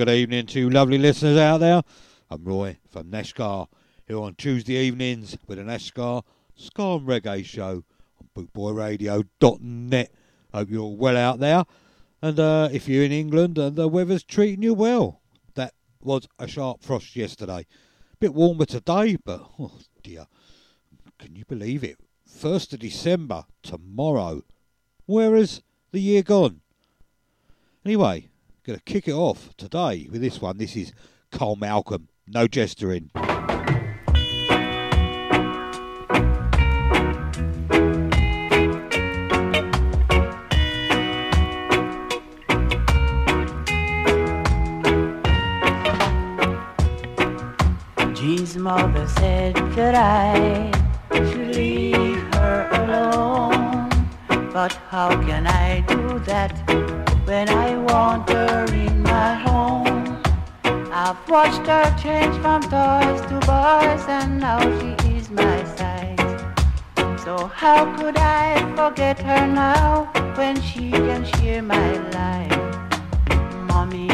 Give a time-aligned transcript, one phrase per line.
[0.00, 1.82] good evening to lovely listeners out there.
[2.30, 3.66] I'm Roy from Neshgar
[4.08, 6.22] here on Tuesday evenings with an Neshgar
[6.56, 7.84] Ska and Reggae show
[8.18, 10.10] on bootboyradio.net.
[10.54, 11.64] Hope you're all well out there.
[12.22, 15.20] And uh, if you're in England and the weather's treating you well,
[15.52, 17.66] that was a sharp frost yesterday.
[18.20, 20.28] Bit warmer today, but oh dear,
[21.18, 21.98] can you believe it?
[22.26, 24.44] 1st of December, tomorrow.
[25.04, 25.60] Where has
[25.92, 26.62] the year gone?
[27.84, 28.30] Anyway,
[28.64, 30.58] going to kick it off today with this one.
[30.58, 30.92] This is
[31.30, 33.10] Carl Malcolm, no jestering.
[48.14, 50.70] Jean's mother said that I
[51.10, 53.88] should leave her alone.
[54.52, 56.99] But how can I do that
[57.30, 60.20] when I want her in my home?
[60.92, 66.32] I've watched her change from toys to boys and now she is my size.
[67.22, 72.62] So how could I forget her now when she can share my life?
[73.70, 74.10] Mommy,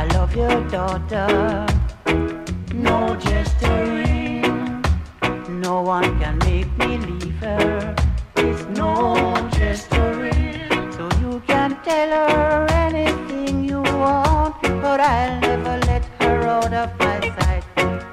[0.00, 1.28] I love your daughter.
[2.74, 4.84] No jestering,
[5.48, 7.94] no one can make me leave her.
[8.36, 9.14] It's no
[9.52, 10.01] can
[11.92, 17.64] tell her anything you want, but I'll never let her out of my sight.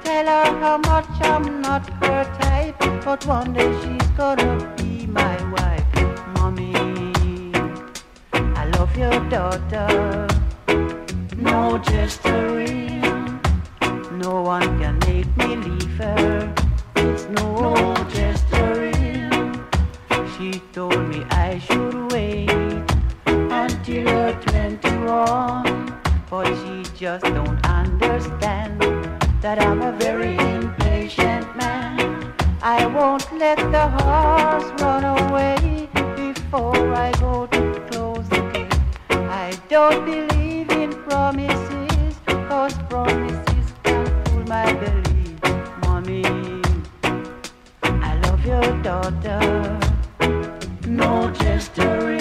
[0.04, 5.36] Tell her how much I'm not her type, but one day she's gonna be my
[5.56, 5.88] wife.
[6.36, 6.74] Mommy,
[8.62, 10.28] I love your daughter.
[11.50, 13.00] No jestering.
[14.26, 16.54] No one can make me leave her.
[16.98, 17.50] It's no,
[18.14, 19.32] jestering.
[20.34, 22.09] She told me I should
[25.10, 26.02] 21.
[26.30, 28.80] But she just don't understand
[29.42, 32.32] that I'm a very impatient man.
[32.62, 38.80] I won't let the horse run away before I go to close the gate.
[39.10, 42.14] I don't believe in promises,
[42.48, 45.40] cause promises can fool my belief.
[45.86, 46.24] Mommy,
[47.82, 49.40] I love your daughter.
[50.86, 52.19] No jestering,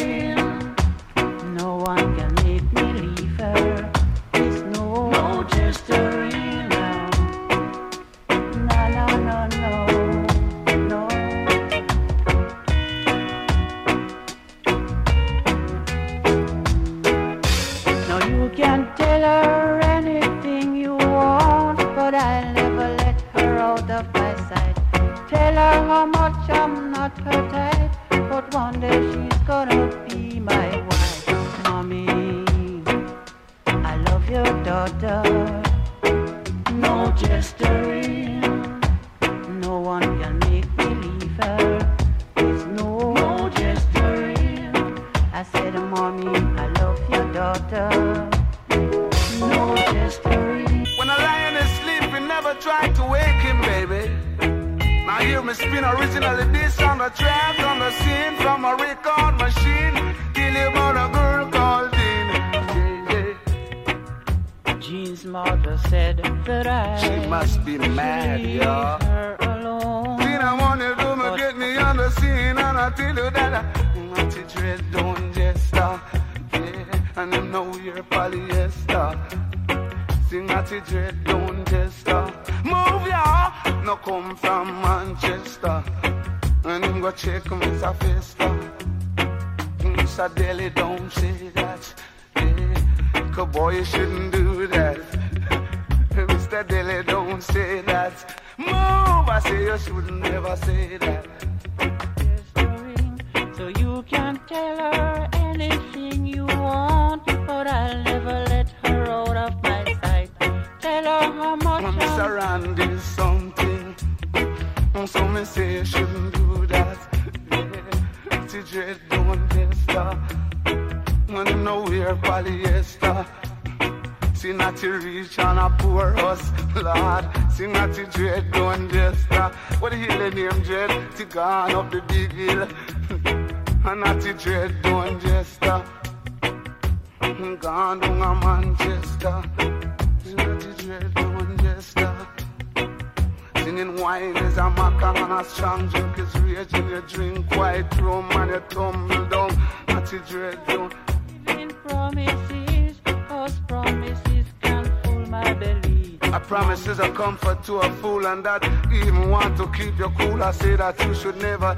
[160.49, 161.75] I said that you should never.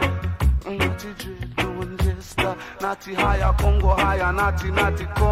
[0.64, 2.56] Natty drip, doing just that.
[2.80, 5.29] Natty higher, Congo higher, natty, natty, Congo.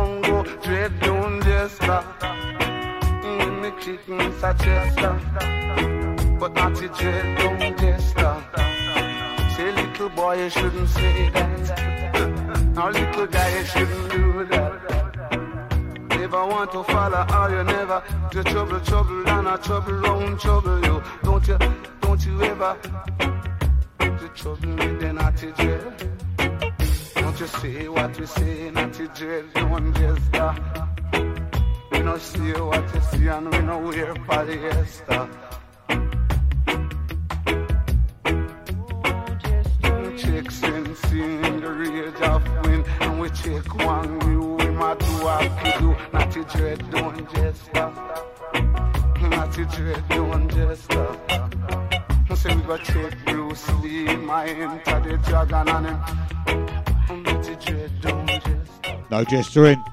[59.28, 59.84] Progesterin,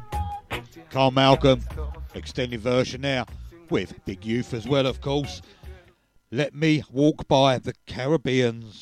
[0.89, 1.59] Carl Malcolm,
[2.13, 3.25] extended version now
[3.69, 5.41] with Big Youth as well, of course.
[6.31, 8.81] Let me walk by the Caribbeans.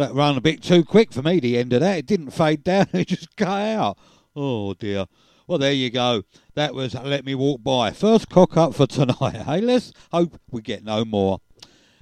[0.00, 1.98] That ran a bit too quick for me, the end of that.
[1.98, 3.98] It didn't fade down, it just cut out.
[4.34, 5.04] Oh dear.
[5.46, 6.22] Well, there you go.
[6.54, 7.90] That was Let Me Walk By.
[7.90, 9.42] First cock up for tonight.
[9.44, 11.42] Hey, let's hope we get no more.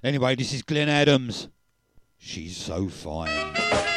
[0.05, 1.49] Anyway, this is Glen Adams.
[2.19, 3.88] She's so fine.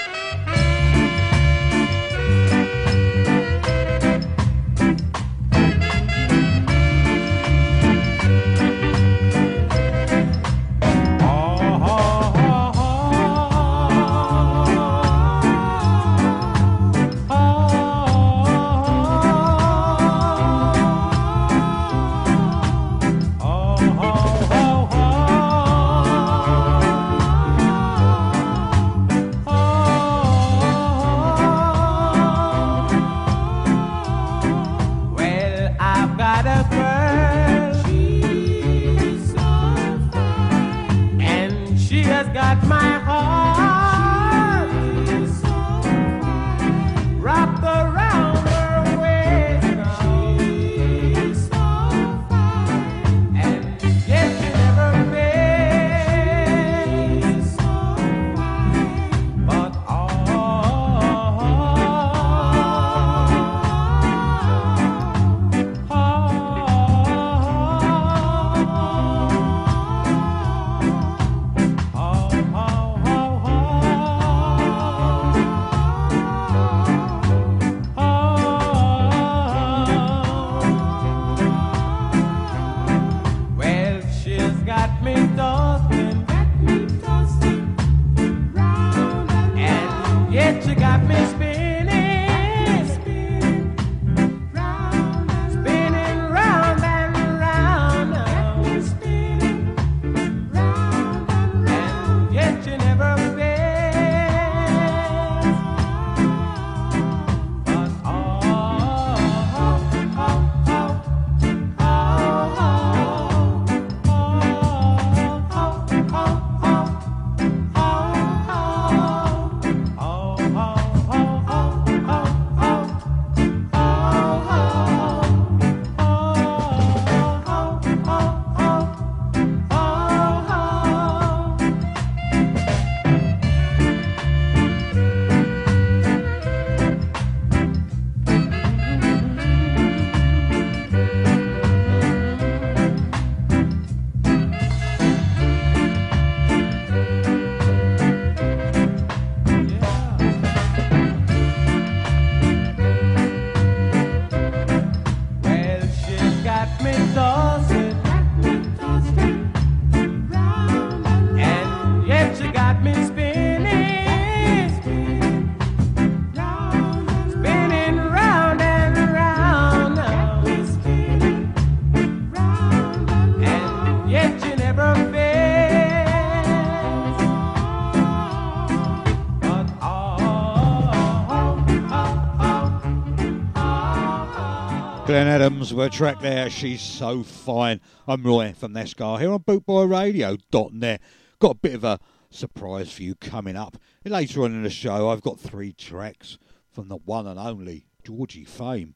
[185.12, 186.50] Glen Adams, we're track there.
[186.50, 187.82] She's so fine.
[188.08, 191.01] I'm Roy from Nescar here on bootboyradio.net.
[191.38, 192.00] Got a bit of a
[192.30, 193.75] surprise for you coming up.
[194.06, 196.38] Later on in the show, I've got three tracks
[196.72, 198.96] from the one and only Georgie Fame.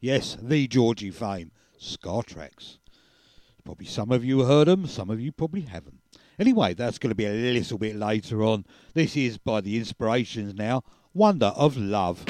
[0.00, 1.50] Yes, the Georgie Fame.
[1.78, 2.78] Ska tracks.
[3.64, 6.00] Probably some of you heard them, some of you probably haven't.
[6.38, 8.66] Anyway, that's going to be a little bit later on.
[8.92, 10.82] This is by the Inspirations now.
[11.14, 12.26] Wonder of Love.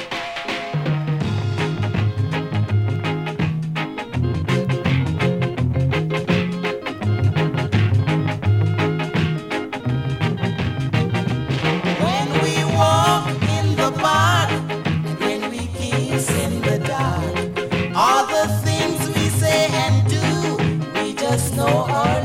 [21.30, 22.17] Just know our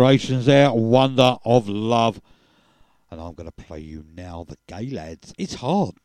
[0.00, 2.22] inspirations there, Wonder of Love.
[3.10, 5.34] And I'm going to play you now the Gaylads.
[5.36, 5.99] It's hard.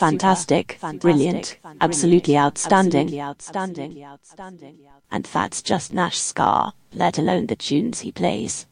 [0.00, 4.78] fantastic, brilliant, absolutely outstanding, outstanding, outstanding.
[5.10, 8.66] And that's just Nash Scar, let alone the tunes he plays.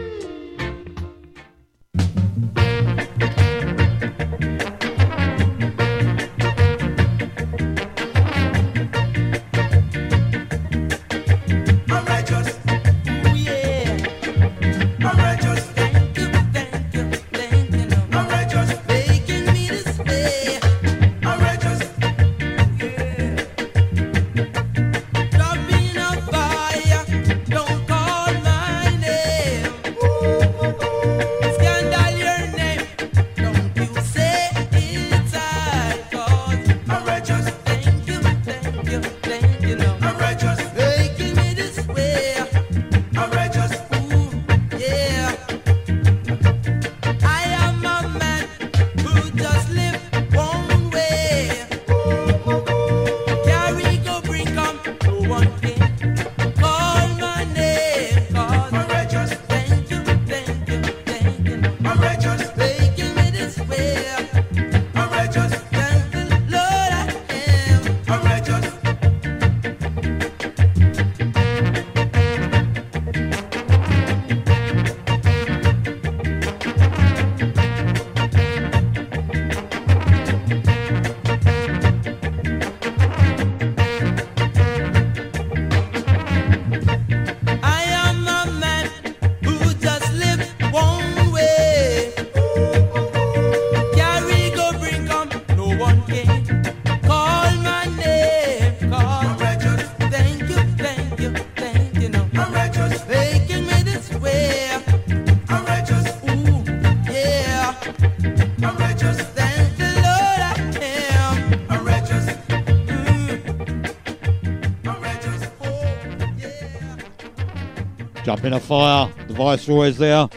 [118.30, 119.12] Jump in a fire.
[119.26, 120.28] The Viceroy's there.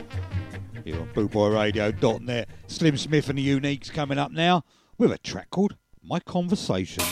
[0.83, 2.49] Here on bootboyradio.net.
[2.65, 4.63] Slim Smith and the Uniques coming up now
[4.97, 7.03] with a track called My Conversation.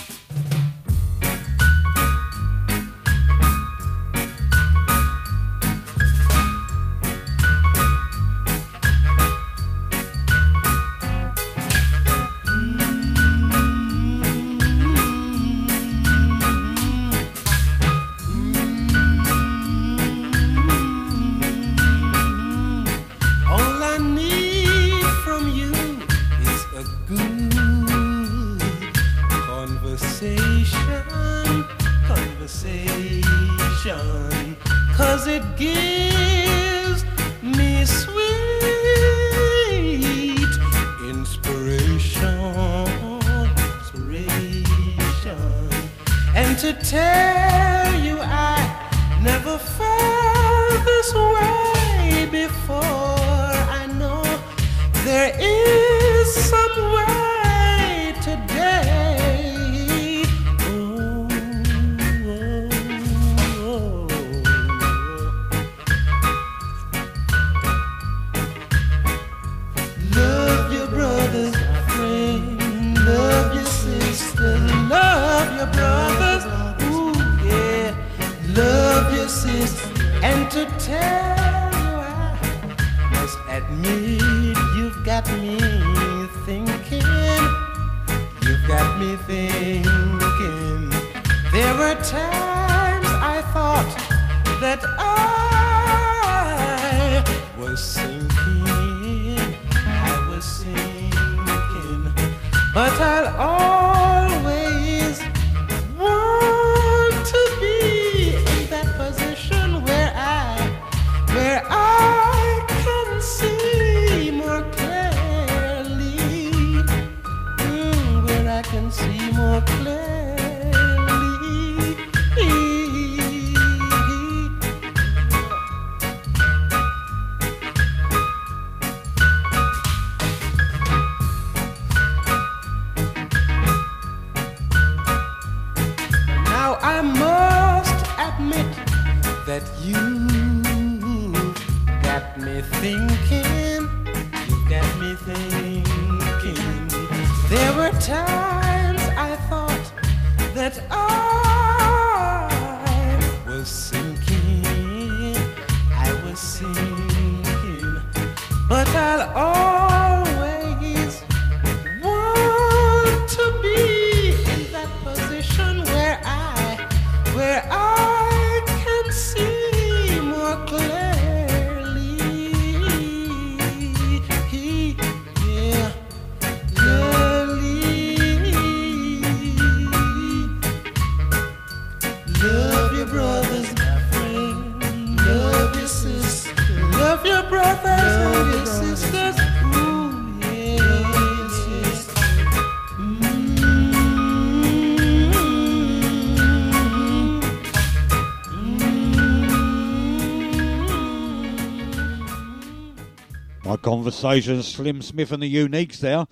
[204.01, 206.25] Conversation, Slim Smith and the Uniques there.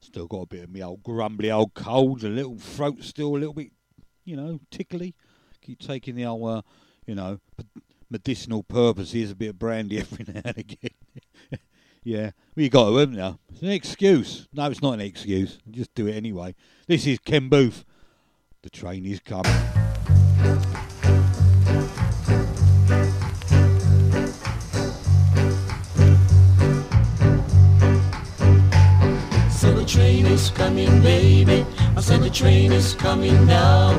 [0.00, 3.38] Still got a bit of me old grumbly old cold, a little throat still a
[3.38, 3.70] little bit,
[4.24, 5.14] you know, tickly.
[5.60, 6.62] Keep taking the old, uh,
[7.06, 7.38] you know,
[8.10, 10.90] medicinal purposes, a bit of brandy every now and again.
[12.02, 13.38] yeah, you got to, haven't you?
[13.50, 14.48] It's an excuse.
[14.52, 15.60] No, it's not an excuse.
[15.70, 16.56] Just do it anyway.
[16.88, 17.84] This is Ken Boothe.
[18.62, 20.81] The train is coming.
[30.12, 31.64] Train is coming, baby.
[31.96, 33.92] I said the train is coming now.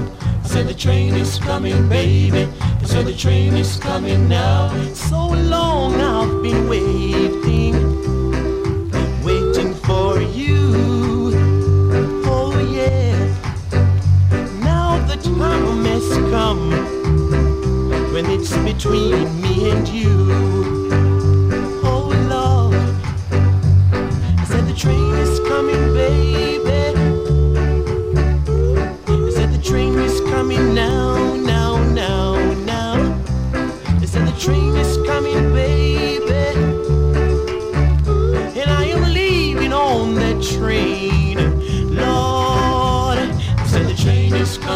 [0.43, 2.47] I said the train is coming, baby.
[2.61, 4.69] I said the train is coming now.
[4.93, 7.73] So long I've been waiting,
[9.23, 11.31] waiting for you.
[12.25, 13.17] Oh yeah.
[14.61, 16.69] Now the time has come
[18.13, 20.62] when it's between me and you.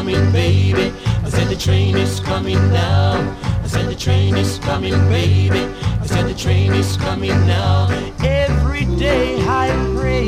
[0.07, 0.93] Coming, baby.
[1.23, 3.37] I said the train is coming now.
[3.63, 5.59] I said the train is coming, baby.
[6.01, 7.89] I said the train is coming now.
[8.23, 9.67] Every day I
[9.97, 10.27] pray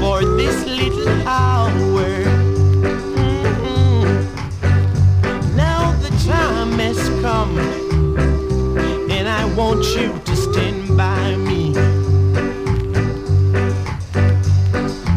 [0.00, 2.24] for this little hour.
[3.22, 4.06] Mm-mm.
[5.54, 7.56] Now the time has come,
[9.10, 11.72] and I want you to stand by me.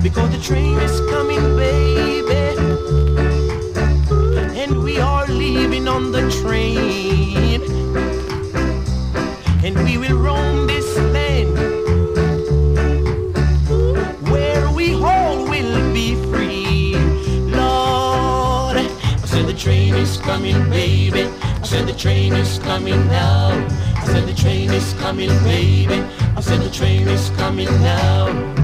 [0.03, 1.28] Because the train is coming,
[6.41, 7.61] train,
[9.63, 11.57] and we will roam this land
[14.31, 16.95] where we all will be free.
[17.51, 21.23] Lord, I said the train is coming, baby.
[21.23, 23.49] I said the train is coming now.
[23.97, 26.03] I said the train is coming, baby.
[26.37, 28.58] I said the train is coming now.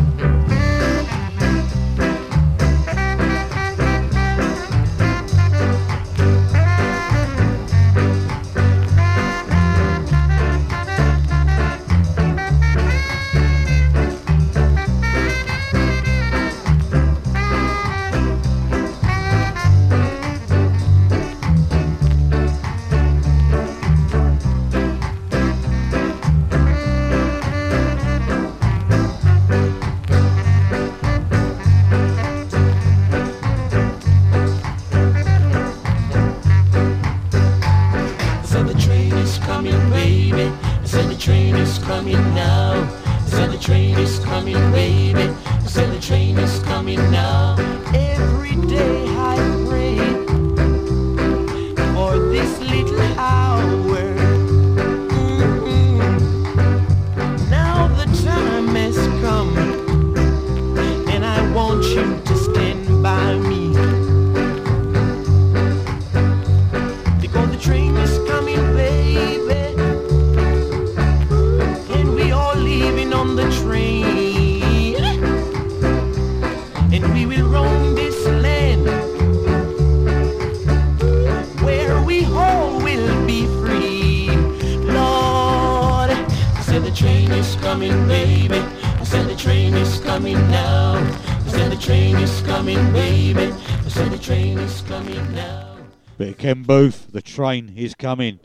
[96.66, 98.40] Booth, the train is coming.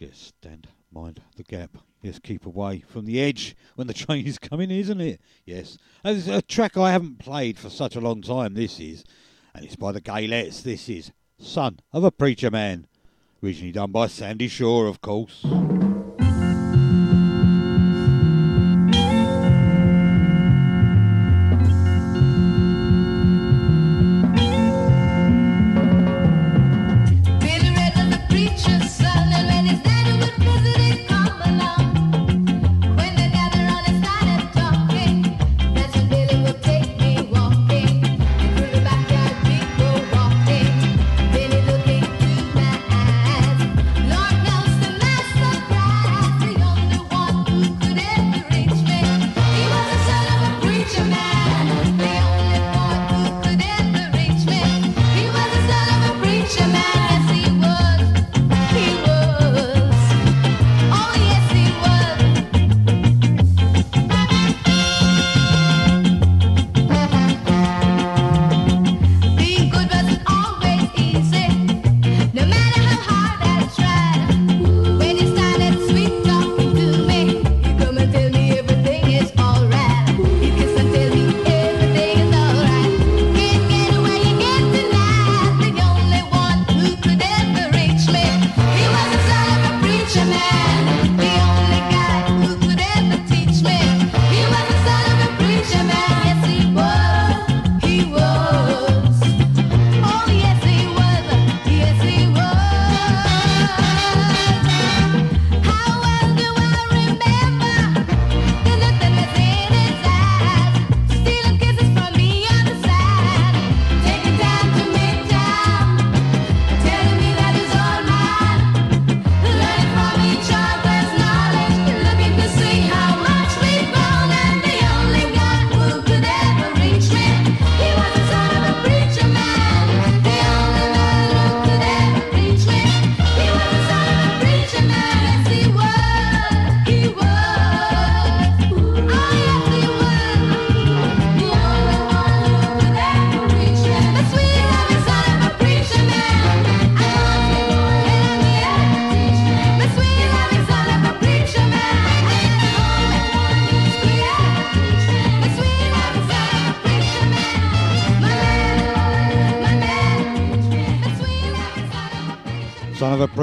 [0.00, 1.76] Just stand, mind the gap.
[2.00, 5.20] Yes, keep away from the edge when the train is coming, isn't it?
[5.44, 5.76] Yes.
[6.04, 9.04] It's a track I haven't played for such a long time, this is.
[9.54, 10.62] And it's by the Gaylettes.
[10.62, 12.86] This is Son of a Preacher Man.
[13.42, 15.44] Originally done by Sandie Shaw, of course.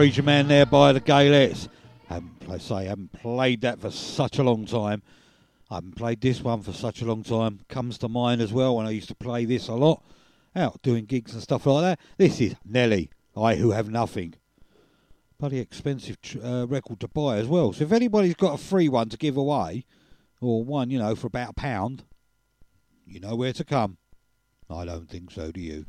[0.02, 1.70] Fraser man there by the Gaylads.
[2.10, 5.04] I say I haven't played that for such a long time.
[5.70, 7.60] I haven't played this one for such a long time.
[7.70, 10.04] Comes to mind as well when I used to play this a lot,
[10.56, 12.00] out doing gigs and stuff like that.
[12.18, 14.34] This is Nelly, I Who Have Nothing.
[15.38, 17.72] Bloody expensive uh, record to buy as well.
[17.72, 19.86] So if anybody's got a free one to give away,
[20.42, 22.06] or one, you know, for about a pound,
[23.06, 23.98] you know where to come.
[24.68, 25.86] I don't think so, do you?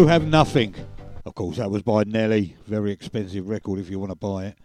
[0.00, 0.74] who have nothing.
[1.26, 2.56] Of course, that was by Nelly.
[2.66, 4.58] Very expensive record if you want to buy it.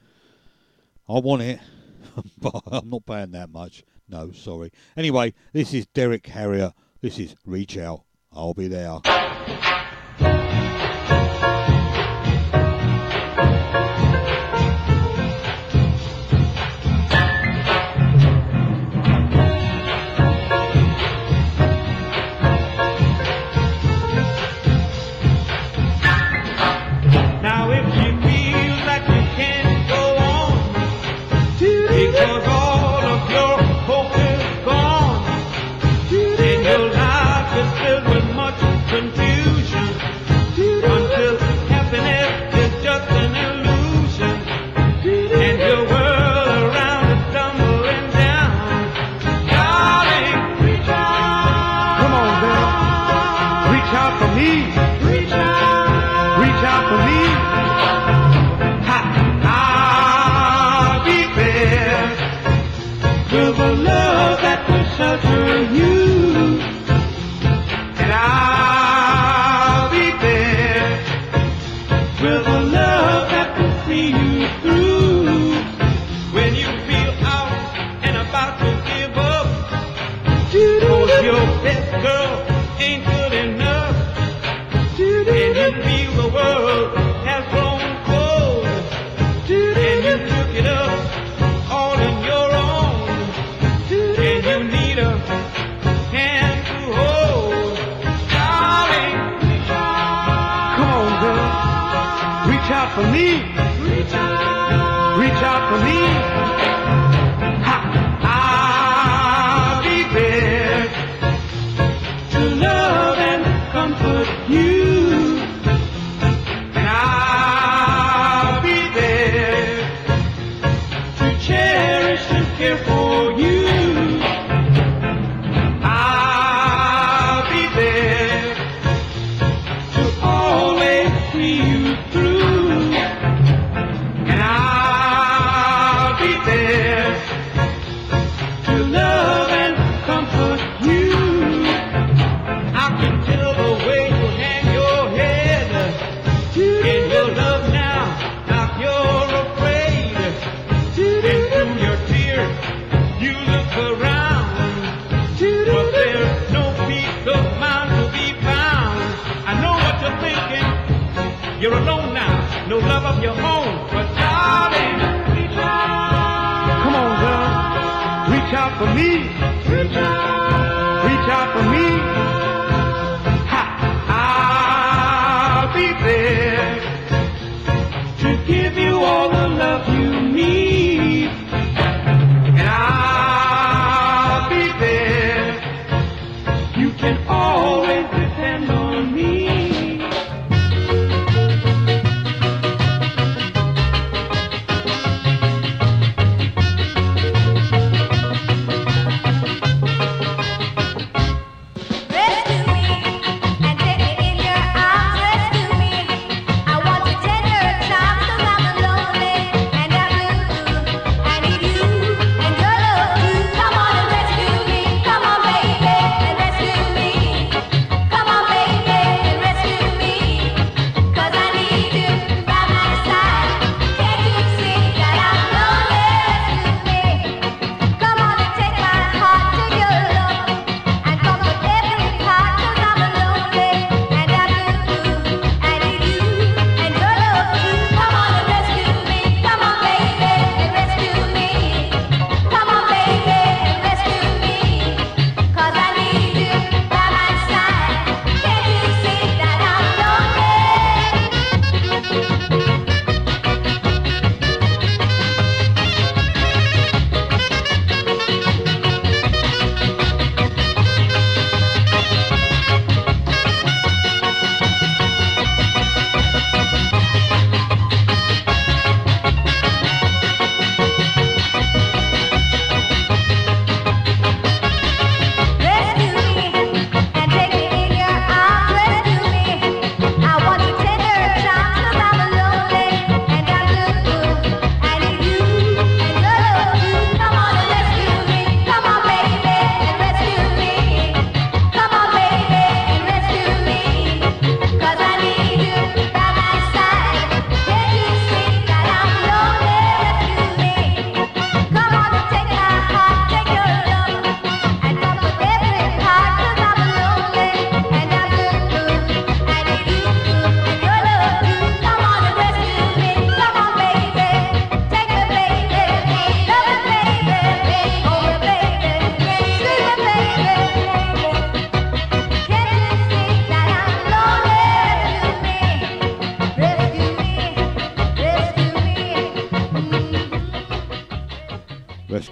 [1.09, 1.59] I want it,
[2.37, 3.83] but I'm not paying that much.
[4.07, 4.71] No, sorry.
[4.95, 6.71] Anyway, this is Derrick Harriott.
[7.01, 8.03] This is Reach Out.
[8.31, 9.01] I'll be there.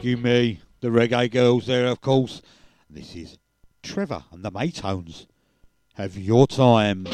[0.03, 2.41] Rescue Me, the Reggae Girls there, of course.
[2.89, 3.37] This is
[3.81, 5.27] Trevor and the Maytones.
[5.93, 7.07] Have your time.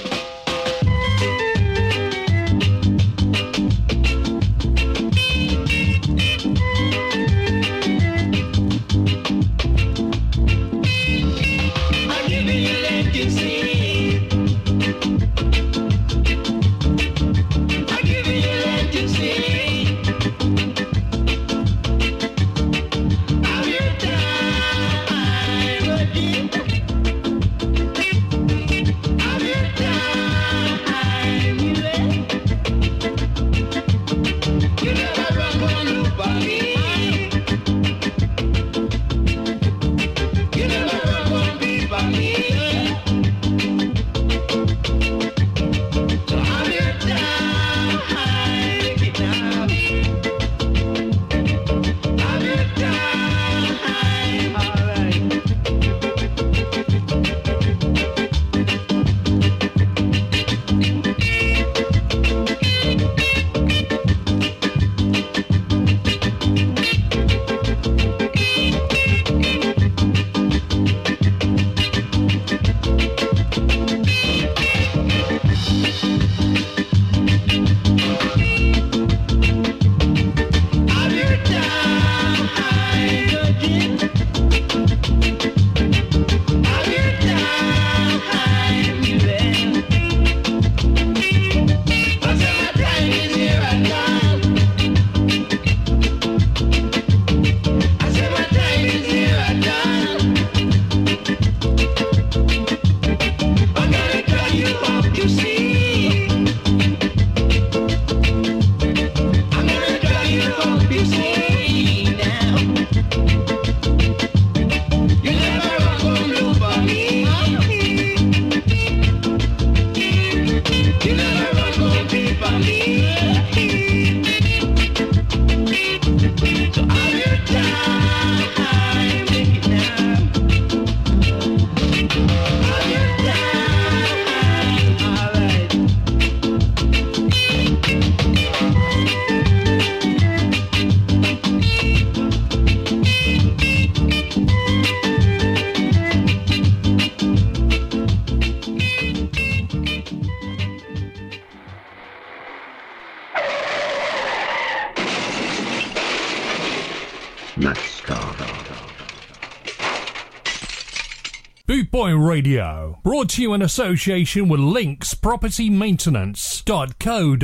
[162.40, 162.98] Radio.
[163.04, 167.38] Brought to you in association with Links Property Maintenance.co.uk.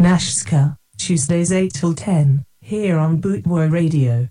[0.00, 4.28] Nashska, Tuesdays 8 till 10, here on Bootboy Radio.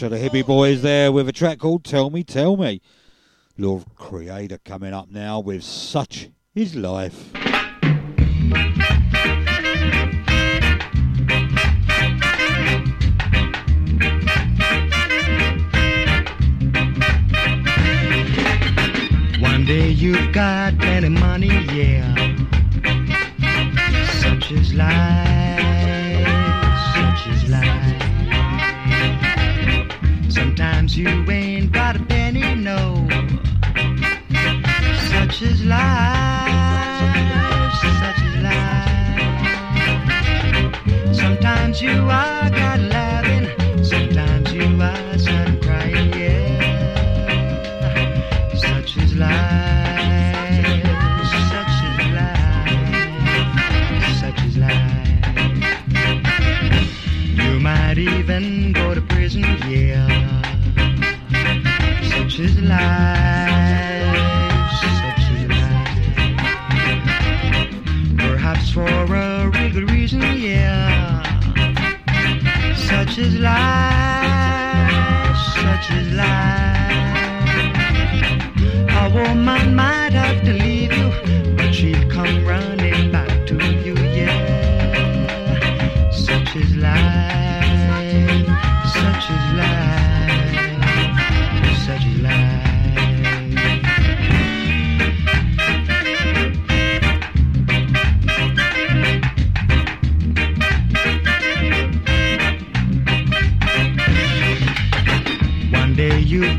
[0.00, 2.80] Are the hippie boys there with a track called Tell Me, Tell Me.
[3.56, 7.47] Lord Creator coming up now with Such is Life.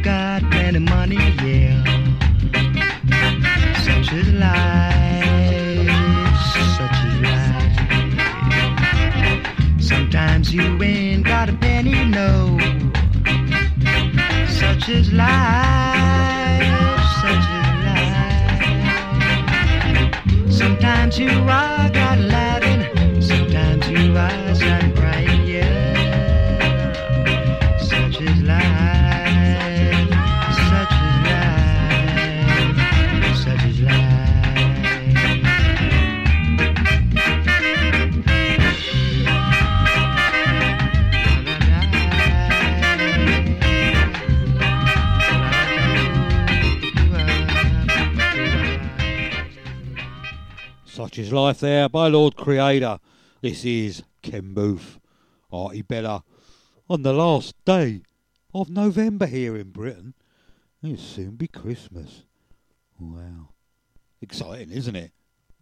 [0.10, 1.76] Got plenty money, yeah.
[3.86, 5.90] Such is life,
[6.78, 7.76] such is life.
[9.90, 12.32] Sometimes you ain't got a penny, no.
[14.60, 16.68] Such is life,
[17.22, 18.92] such is life.
[20.60, 22.82] Sometimes you are got laughing,
[23.22, 24.99] sometimes you are sad
[51.20, 52.98] Such is life there by Lord Creator.
[53.42, 55.00] This is Ken Boothe,
[55.52, 56.24] oh, Artibella,
[56.90, 58.04] on the last day
[58.54, 60.14] of November here in Britain.
[60.82, 62.24] It'll soon be Christmas.
[62.98, 63.50] Wow.
[64.22, 65.12] Exciting, isn't it?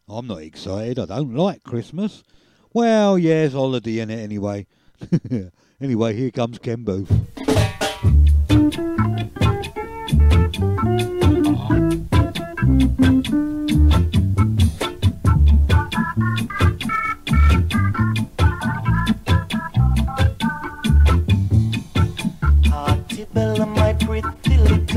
[0.08, 1.00] I'm not excited.
[1.00, 2.24] I don't like Christmas.
[2.72, 4.68] Well, yeah, there's holiday in it anyway.
[5.82, 7.10] anyway, here comes Ken Boothe.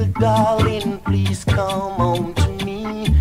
[0.00, 3.14] Little darling, please come home to me.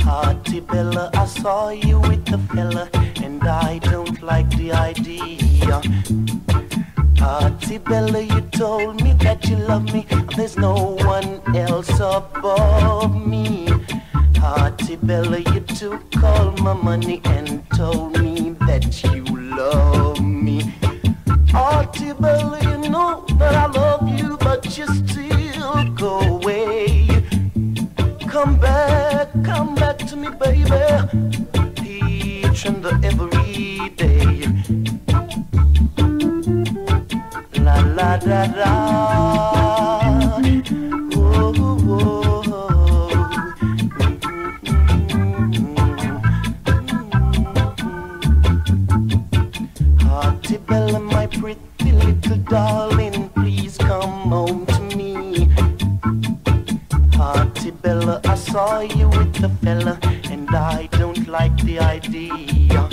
[0.00, 2.88] Hearty Bella, I saw you with the fella,
[3.22, 5.82] and I don't like the idea.
[7.18, 10.06] Hearty Bella, you told me that you love me,
[10.36, 13.68] there's no one else above me.
[14.36, 20.74] Hearty Bella, you took all my money and told me that you love me.
[21.54, 24.02] Auntie Bella, you know that I love
[24.40, 27.06] but you still go away.
[28.28, 30.70] Come back, come back to me, baby.
[31.84, 34.46] Each and every day.
[37.64, 38.68] La la da da.
[41.14, 42.24] Whoa, whoa.
[50.66, 52.87] Bella, my pretty little darling,
[58.26, 59.98] I saw you with the fella,
[60.30, 62.88] and I don't like the idea.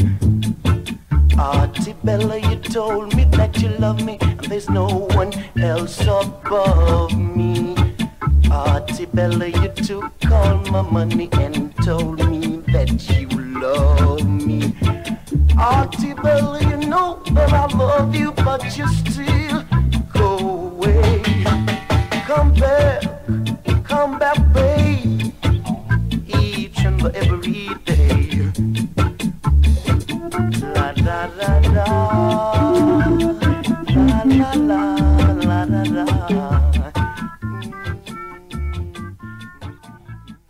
[1.36, 7.18] Hearty Bella, you told me that you love me, and there's no one else above
[7.18, 7.76] me.
[8.46, 13.28] Hearty Bella, you took all my money and told me that you
[13.60, 14.76] love me.
[15.60, 19.64] Auntie Bella, you know that I love you, but you still
[20.14, 21.24] go away.
[22.28, 23.04] Come back,
[23.86, 24.75] come back, babe,
[27.06, 28.52] and every day.
[30.74, 32.96] La la la la, la.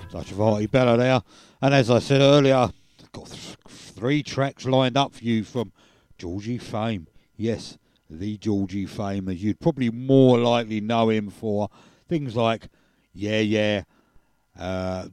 [0.10, 1.22] Such a Artibella there.
[1.62, 2.70] And as I said earlier,
[3.12, 5.72] got th- three tracks lined up for you from
[6.18, 7.08] Georgie Fame.
[7.36, 7.78] Yes,
[8.10, 11.70] the Georgie Fame, as you'd probably more likely know him for
[12.08, 12.70] things like
[13.14, 13.84] Yeah Yeah,
[14.58, 15.08] uh,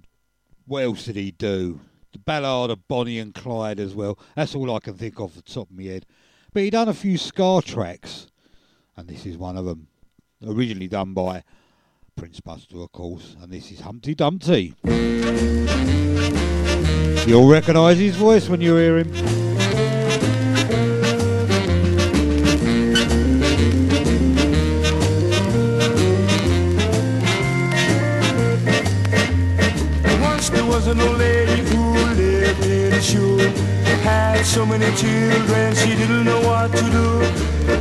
[0.72, 1.78] what else did he do?
[2.12, 4.18] The Ballad of Bonnie and Clyde as well.
[4.34, 6.06] That's all I can think of the top of my head.
[6.50, 8.28] But he done a few ska tracks,
[8.96, 9.88] and this is one of them.
[10.46, 11.44] Originally done by
[12.16, 14.74] Prince Buster, of course, and this is Humpty Dumpty.
[17.26, 19.51] You'll recognise his voice when you hear him.
[34.52, 37.20] So many children, she didn't know what to do.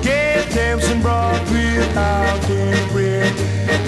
[0.02, 3.34] Gave them some broth without any bread.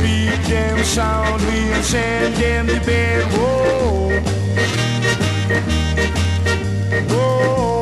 [0.02, 3.24] Feed them soundly and send them to bed.
[3.38, 4.10] Whoa.
[7.08, 7.73] Whoa.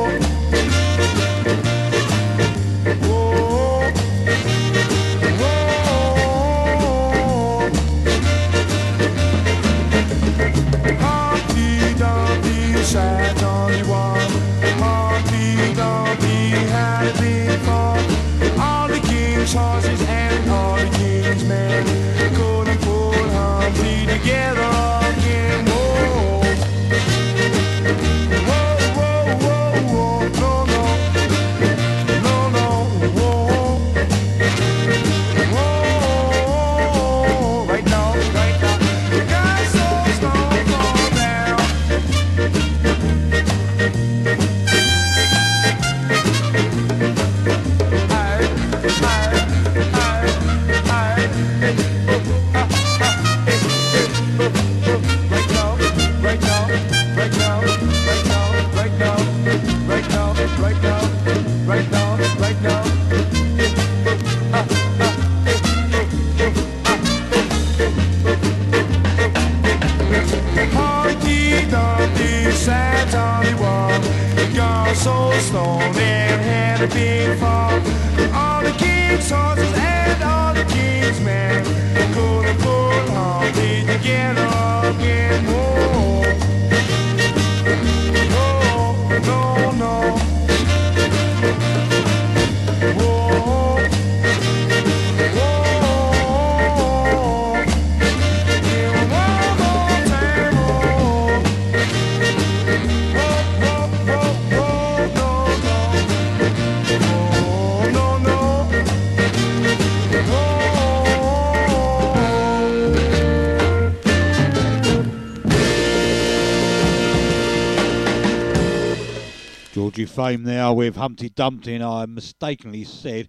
[120.22, 123.28] Fame there with Humpty Dumpty, and I mistakenly said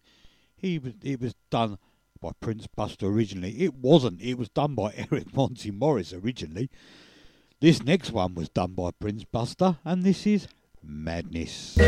[0.56, 1.80] he was, it was done
[2.22, 3.64] by Prince Buster originally.
[3.64, 4.22] It wasn't.
[4.22, 6.70] It was done by Eric Monty Morris originally.
[7.60, 10.48] This next one was done by Prince Buster, and this is.
[10.84, 11.80] Madness,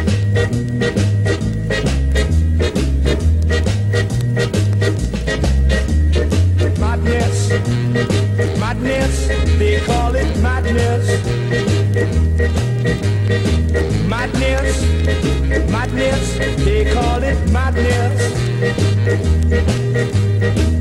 [16.37, 18.21] they call it madness.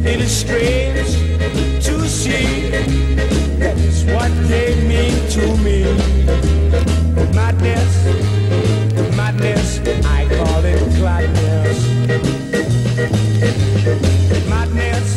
[0.04, 1.08] It is strange
[1.84, 2.70] to see
[3.58, 5.84] that's what they mean to me.
[7.34, 7.94] Madness,
[9.16, 11.78] madness, I call it gladness.
[14.48, 15.08] Madness,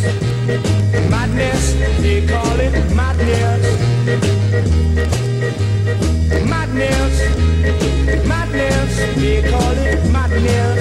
[1.09, 3.63] madness, they call it madness.
[6.45, 7.15] Madness,
[8.27, 9.86] madness, they call it
[10.39, 10.76] madness.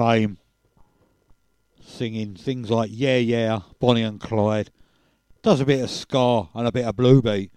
[0.00, 0.38] Fame
[1.84, 4.70] singing things like Yeah Yeah, Bonnie and Clyde.
[5.42, 7.50] Does a bit of ska and a bit of bluebeat.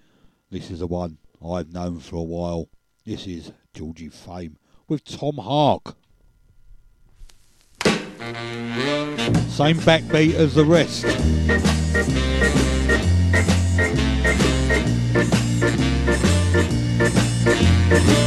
[0.51, 2.67] This is the one I've known for a while.
[3.05, 4.57] This is Georgie Fame
[4.89, 5.95] with Tom Hark.
[9.47, 11.05] Same backbeat as the rest.
[17.89, 18.22] Right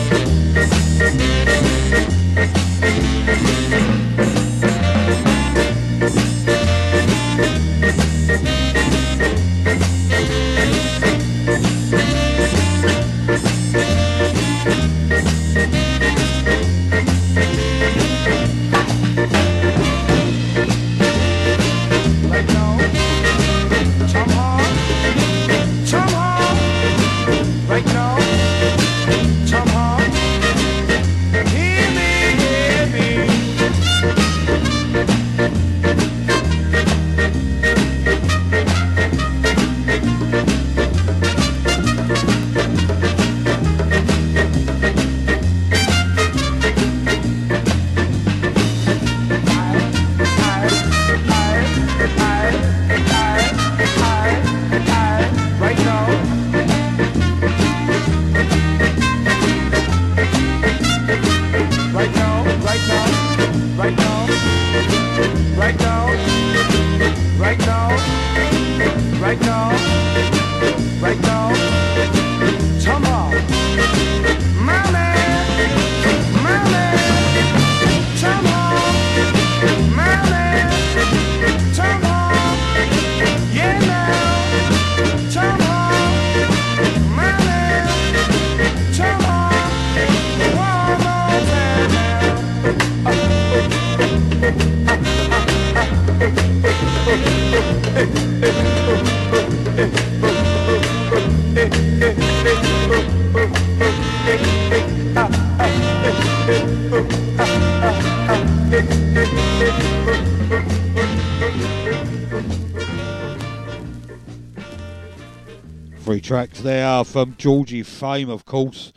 [116.07, 118.93] Three tracks are from Georgie Fame, of course,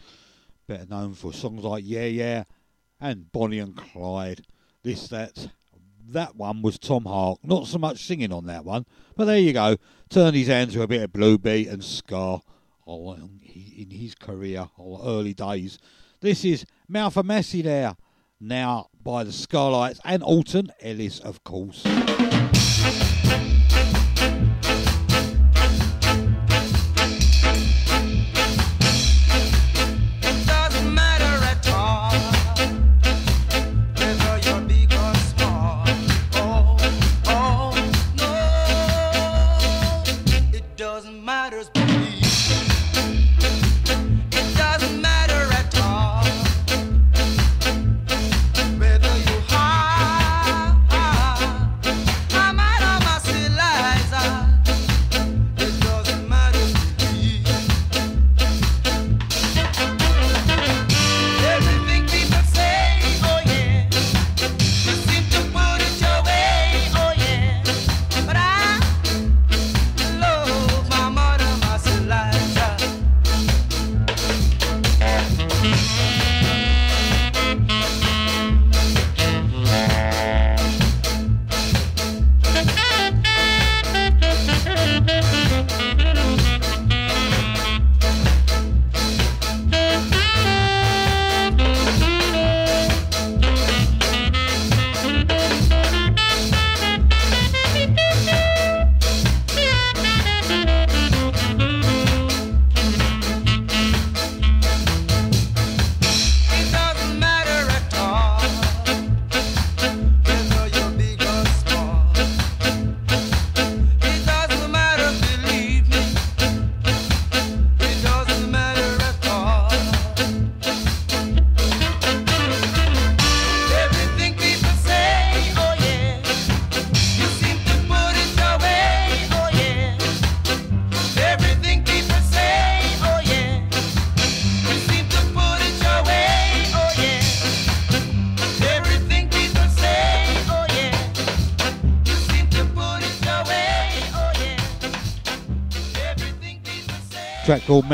[0.67, 2.43] better known for songs like Yeah Yeah
[3.01, 4.41] and Bonnie and Clyde.
[4.83, 5.49] This, that,
[6.13, 7.39] that one was Tom Hark.
[7.43, 8.85] Not so much singing on that one,
[9.15, 9.77] but there you go.
[10.09, 12.39] Turn his hand to a bit of Bluebeat and Ska
[12.87, 15.79] oh, in his career or early days.
[16.21, 17.95] This is Malfa Messi there,
[18.39, 21.83] now by the Skatalites and Alton Ellis, of course.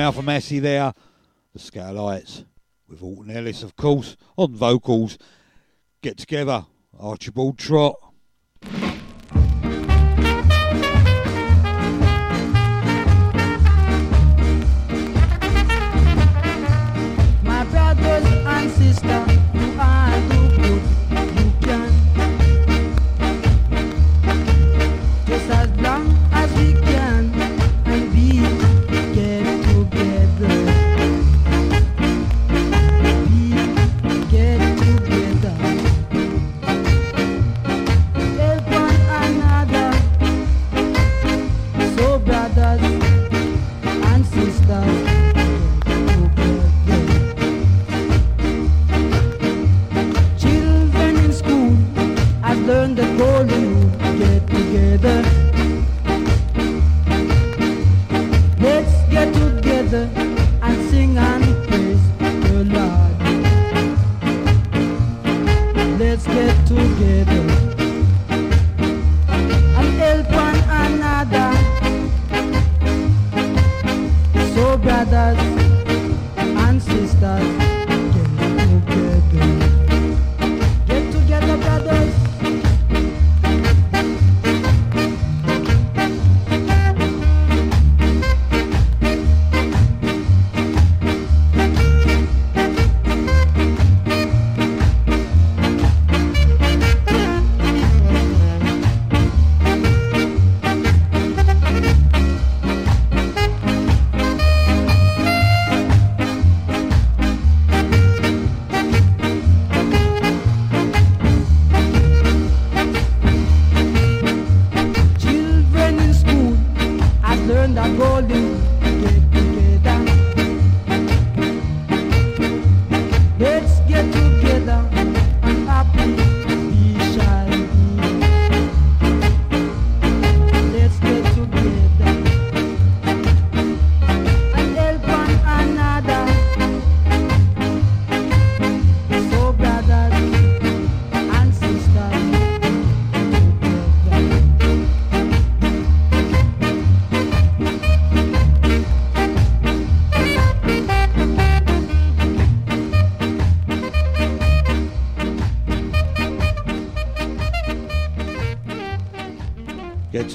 [0.05, 0.93] Alpha Massey there.
[1.53, 2.45] The Skatalites,
[2.87, 5.17] with Alton Ellis, of course, on vocals.
[6.03, 6.67] Get together,
[6.99, 7.95] Archibald Trot.
[17.41, 19.34] My brothers and sisters.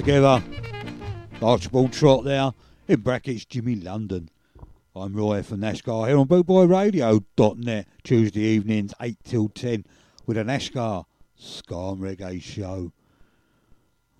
[0.00, 0.42] Together.
[1.42, 2.52] Archibald Trot there,
[2.88, 4.30] in brackets Jimmy London.
[4.96, 9.84] I'm Roy from Nashgar here on bootboyradio.net, Tuesday evenings 8 till 10
[10.24, 11.04] with an Ashgar
[11.36, 12.92] Ska and Reggae show.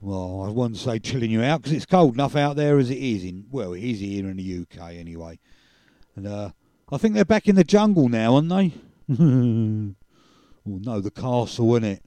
[0.02, 2.98] Well, I wouldn't say chilling you out because it's cold enough out there as it
[2.98, 5.38] is in, well, it is here in the UK anyway.
[6.14, 6.50] And uh,
[6.92, 8.74] I think they're back in the jungle now, aren't they?
[9.08, 9.94] well,
[10.66, 12.00] no, the castle, innit?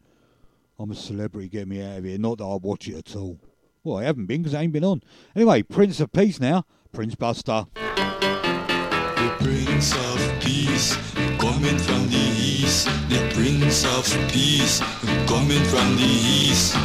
[0.78, 2.20] I'm a celebrity, get me out of here.
[2.20, 3.40] Not that I watch it at all.
[3.86, 5.04] Well, I haven't been because I ain't been on.
[5.36, 6.64] Anyway, Prince of Peace now,
[6.94, 7.66] Prince Buster.
[7.74, 10.96] The Prince of Peace
[11.38, 12.86] coming from the east.
[13.10, 14.80] The Prince of Peace
[15.28, 16.78] coming from the east.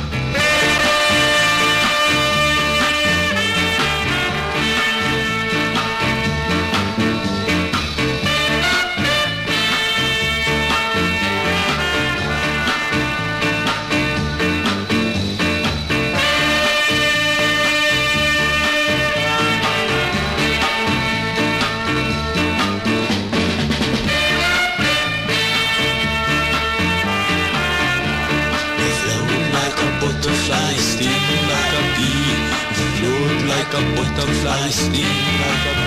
[34.26, 35.77] Like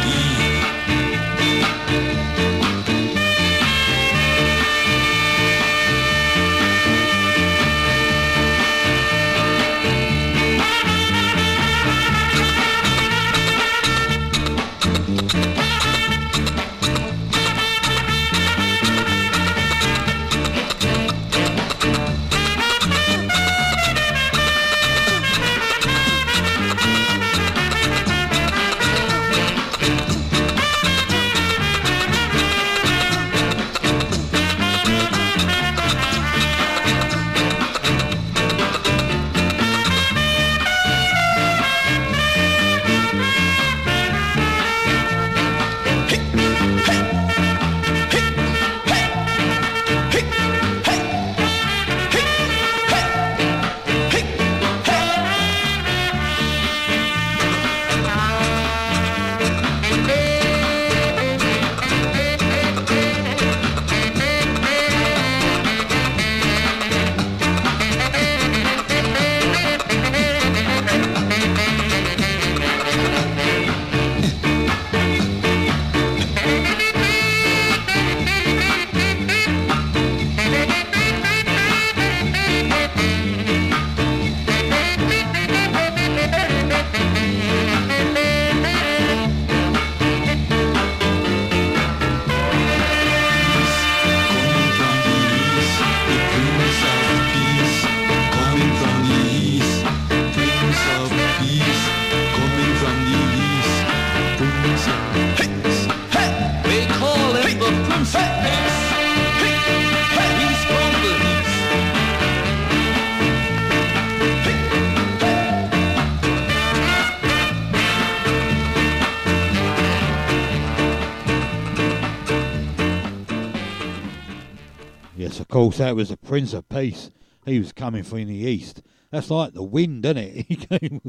[125.65, 127.11] course, that was the Prince of Peace.
[127.45, 128.81] He was coming from the east.
[129.11, 130.45] That's like the wind, isn't it?
[130.49, 131.01] He came.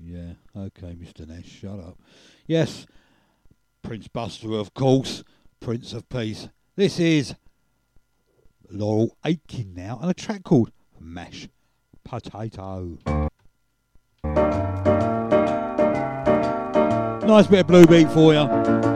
[0.00, 1.28] yeah, okay, Mr.
[1.28, 1.98] Nash, shut up.
[2.46, 2.86] Yes,
[3.82, 5.22] Prince Buster, of course,
[5.60, 6.48] Prince of Peace.
[6.76, 7.34] This is
[8.70, 11.48] Laurel Aitken now, and a track called Mash
[12.04, 12.96] Potato.
[17.26, 18.93] Nice bit of blue beat for you.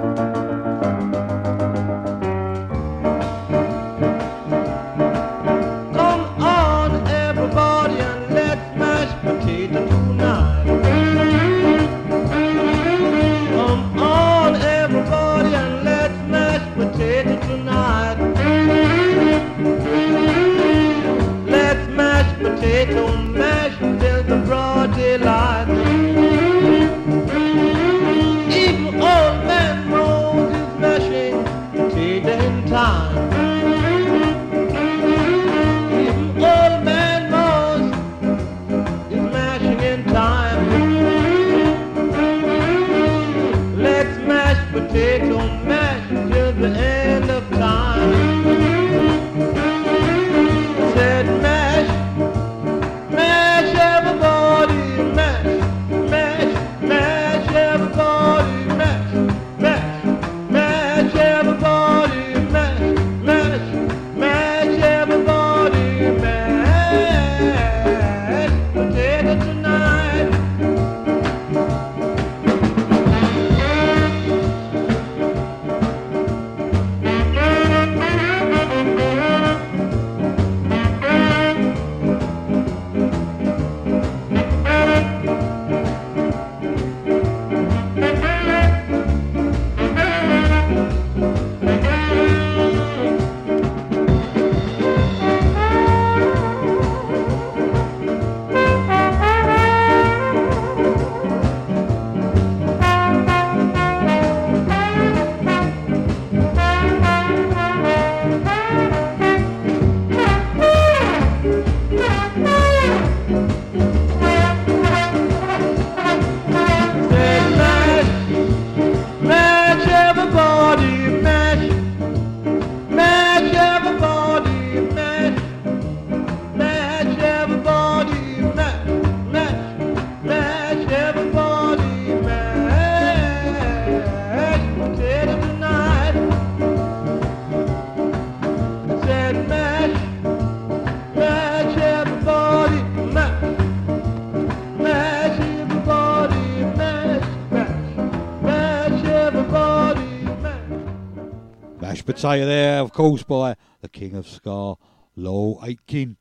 [152.36, 154.74] There, of course, by the King of Ska,
[155.16, 156.18] Laurel Aitken.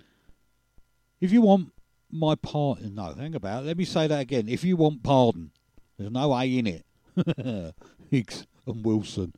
[1.19, 1.73] If you want
[2.09, 3.67] my pardon, no, think about it.
[3.67, 4.47] Let me say that again.
[4.47, 5.51] If you want pardon,
[5.97, 6.85] there's no A in it.
[8.09, 9.33] Higgs and Wilson.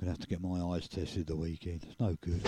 [0.00, 1.86] Gonna have to get my eyes tested the weekend.
[1.88, 2.42] It's no good.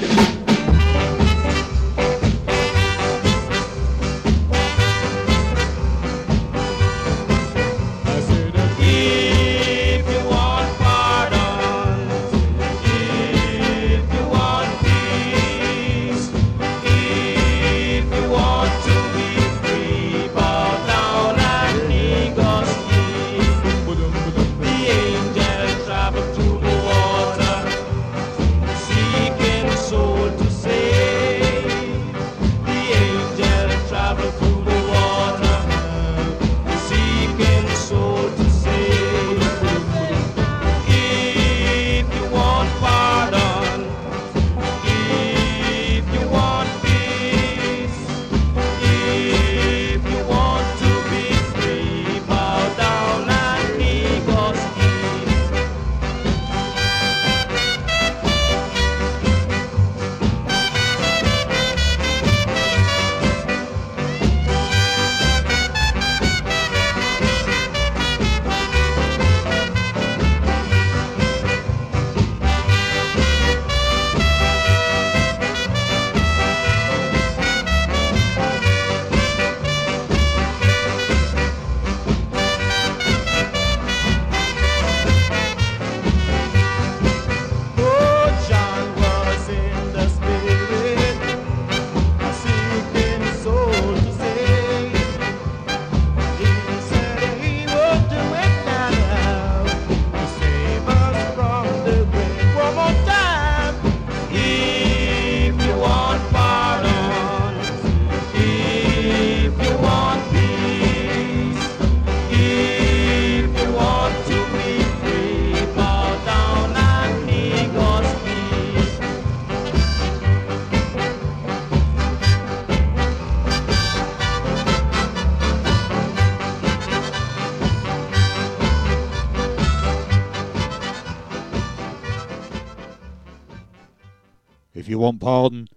[135.02, 135.68] want pardon.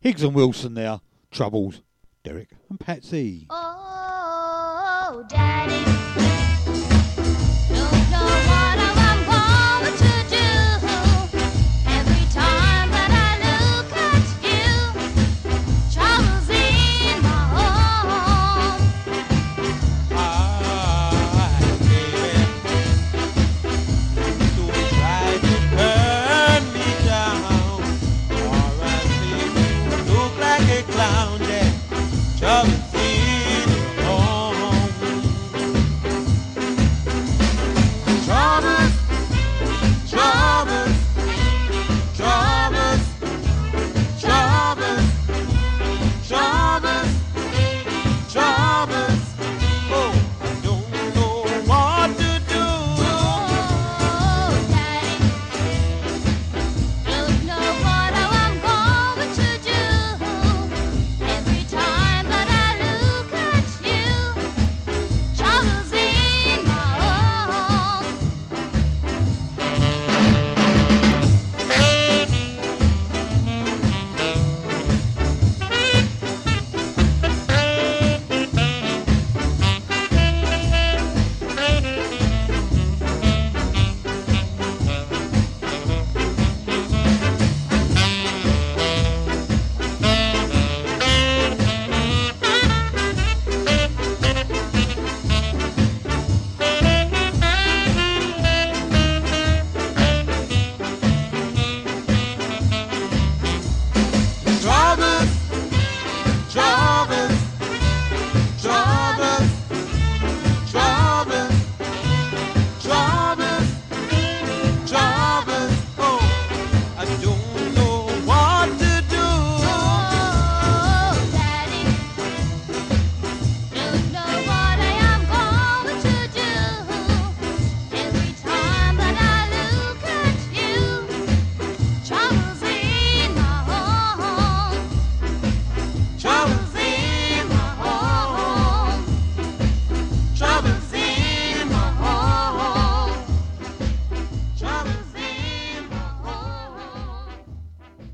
[0.00, 1.00] Higgs and Wilson there.
[1.30, 1.82] Troubles.
[2.24, 3.46] Derrick and Patsy.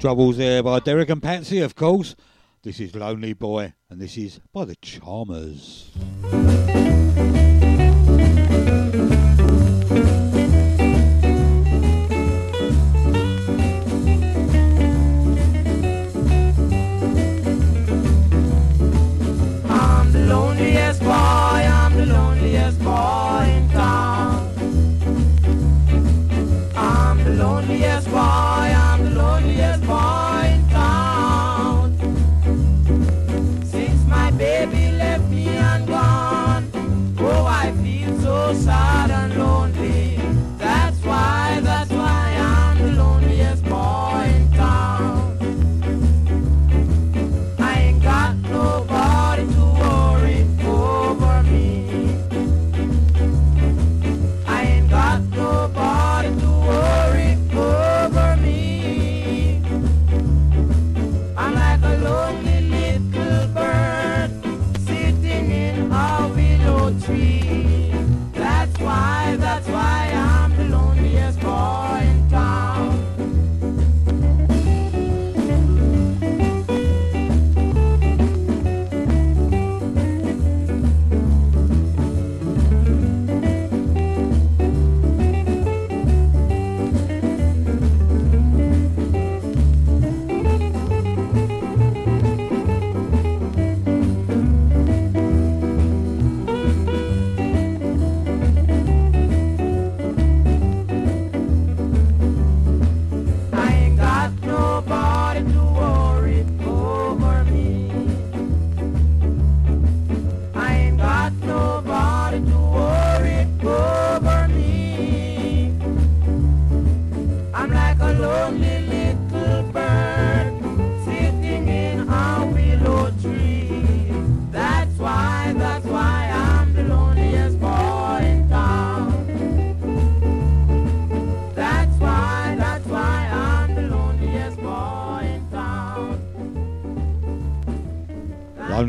[0.08, 2.16] troubles there by Derrick and Patsy, of course.
[2.62, 5.90] This is Lonely Boy, and this is by the Charmers.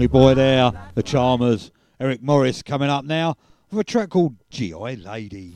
[0.09, 3.37] boy there, the Charmers, Eric Morris coming up now
[3.69, 5.53] with a track called GI Lady.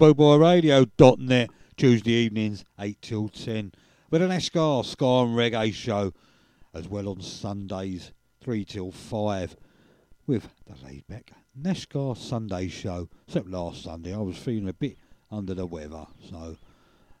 [0.00, 3.72] bootboyradio.net Tuesday evenings, 8 till 10,
[4.10, 6.14] with an Escar Sky and Reggae show,
[6.72, 8.10] as well on Sundays,
[8.40, 9.56] 3 till 5,
[10.26, 13.10] with the laid back NASCAR Sunday show.
[13.26, 14.96] Except last Sunday, I was feeling a bit
[15.30, 16.56] under the weather, so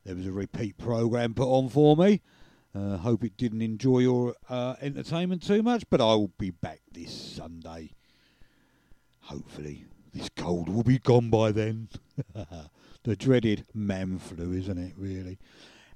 [0.06, 2.22] there was a repeat program put on for me.
[2.74, 6.80] Uh, hope it didn't enjoy your uh, entertainment too much, but I will be back
[6.90, 7.90] this Sunday.
[9.24, 9.84] Hopefully,
[10.14, 11.88] this cold will be gone by then.
[13.04, 15.38] the dreaded man flu, isn't it, really?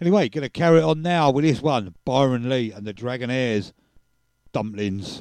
[0.01, 3.73] Anyway, going to carry on now with this one Byron Lee and the Dragonaires
[4.53, 5.21] Dumplings.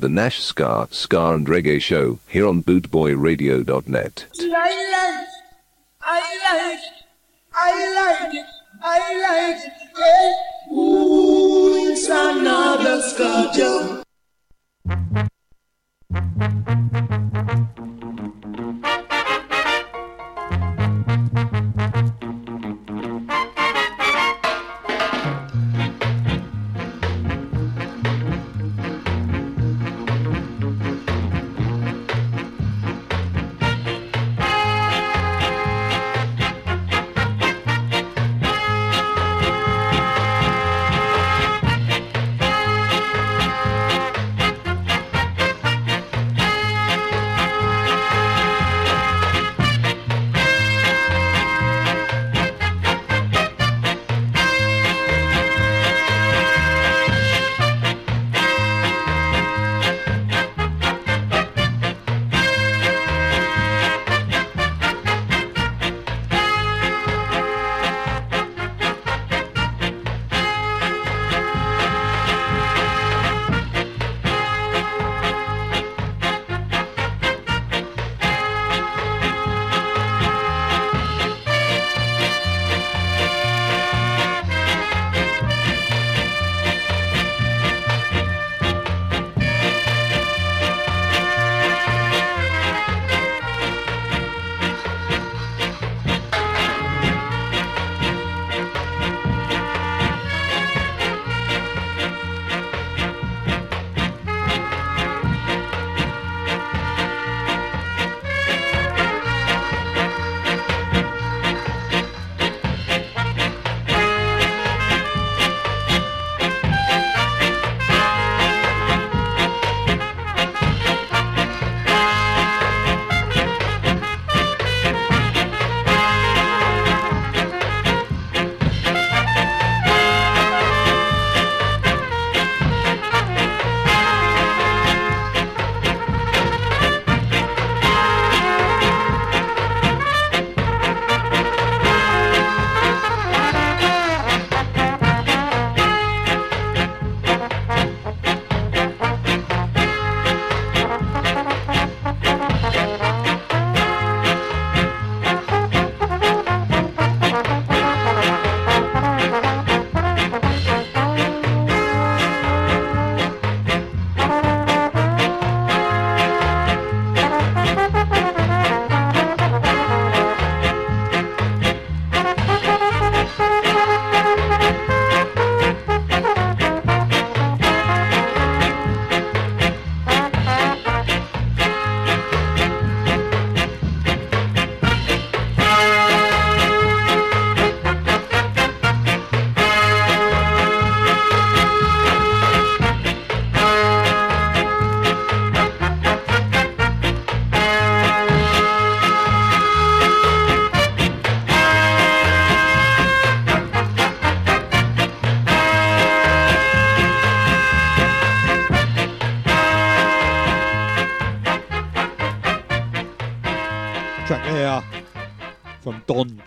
[0.00, 4.24] The Nash Ska, Ska and Reggae Show, here on bootboyradio.net.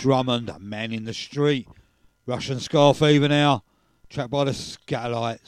[0.03, 1.65] Drummond, Man in the Street.
[2.25, 3.63] Russian Ska Fever now.
[4.09, 5.42] Track by the Skatalites.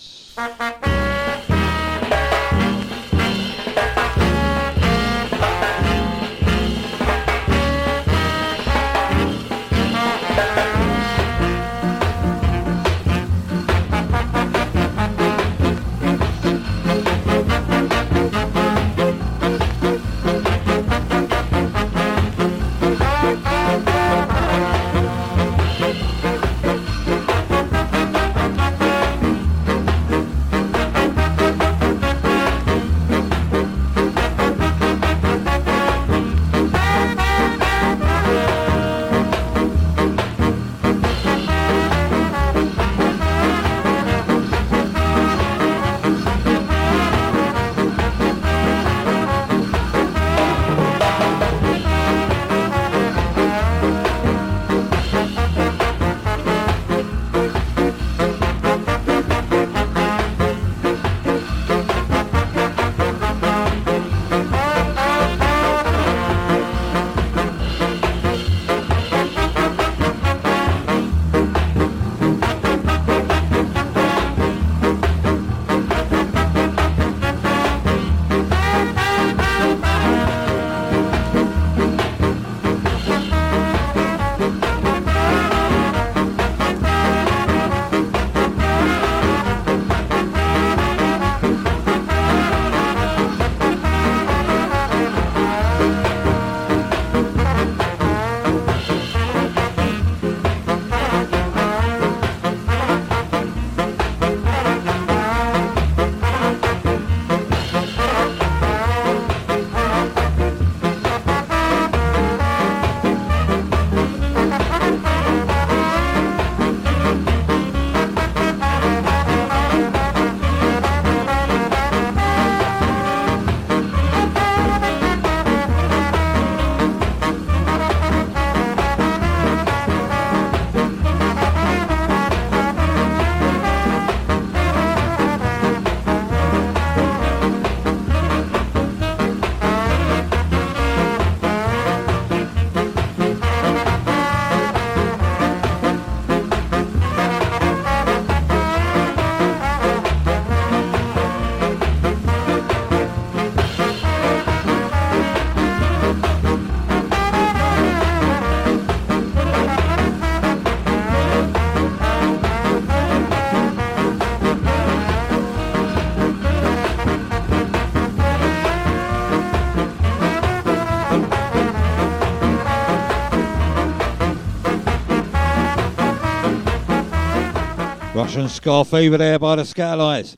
[178.36, 180.36] Russian Ska Fever there by the Skatalites.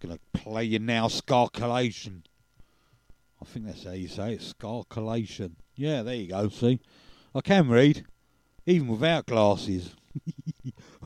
[0.00, 2.24] Gonna play you now, Skaculation.
[3.40, 5.54] I think that's how you say it, Skaculation.
[5.76, 6.80] Yeah, there you go, see?
[7.36, 8.04] I can read,
[8.66, 9.94] even without glasses.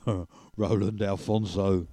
[0.56, 1.86] Roland Alphonso.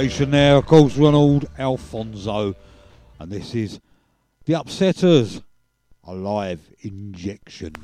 [0.00, 2.56] Combination there, of course, Ronald Alphonso.
[3.18, 3.80] And this is
[4.46, 5.42] The Upsetters,
[6.04, 7.74] a live injection.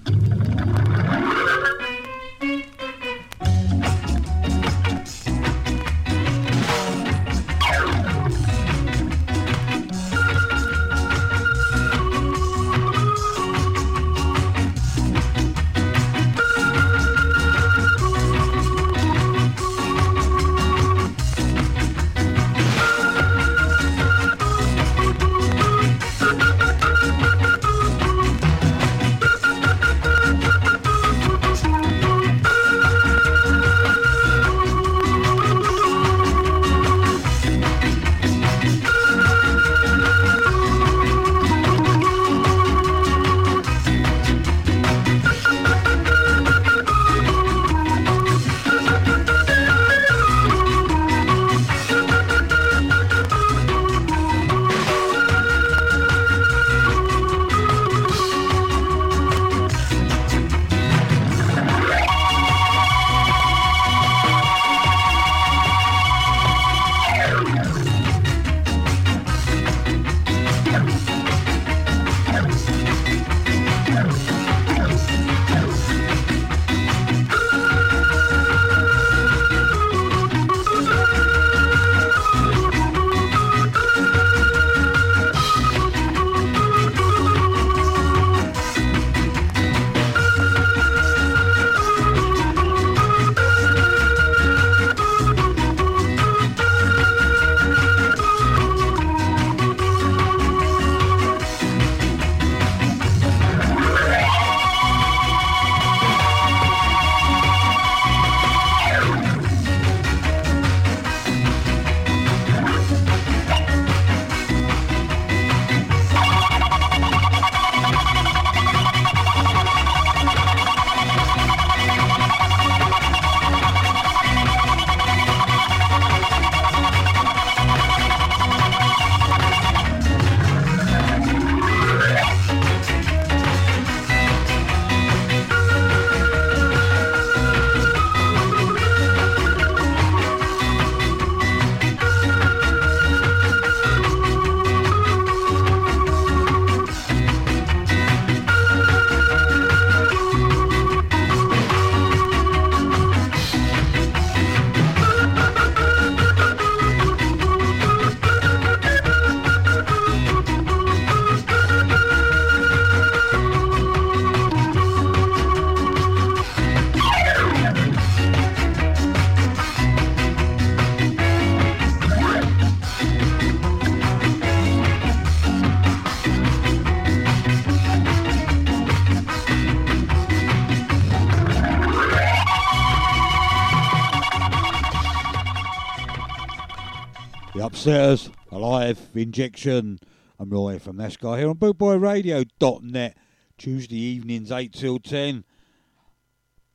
[187.86, 188.18] A
[188.50, 190.00] live injection.
[190.40, 193.16] I'm Roy from Nash Guy here on bootboyradio.net.
[193.58, 195.44] Tuesday evenings, 8 till 10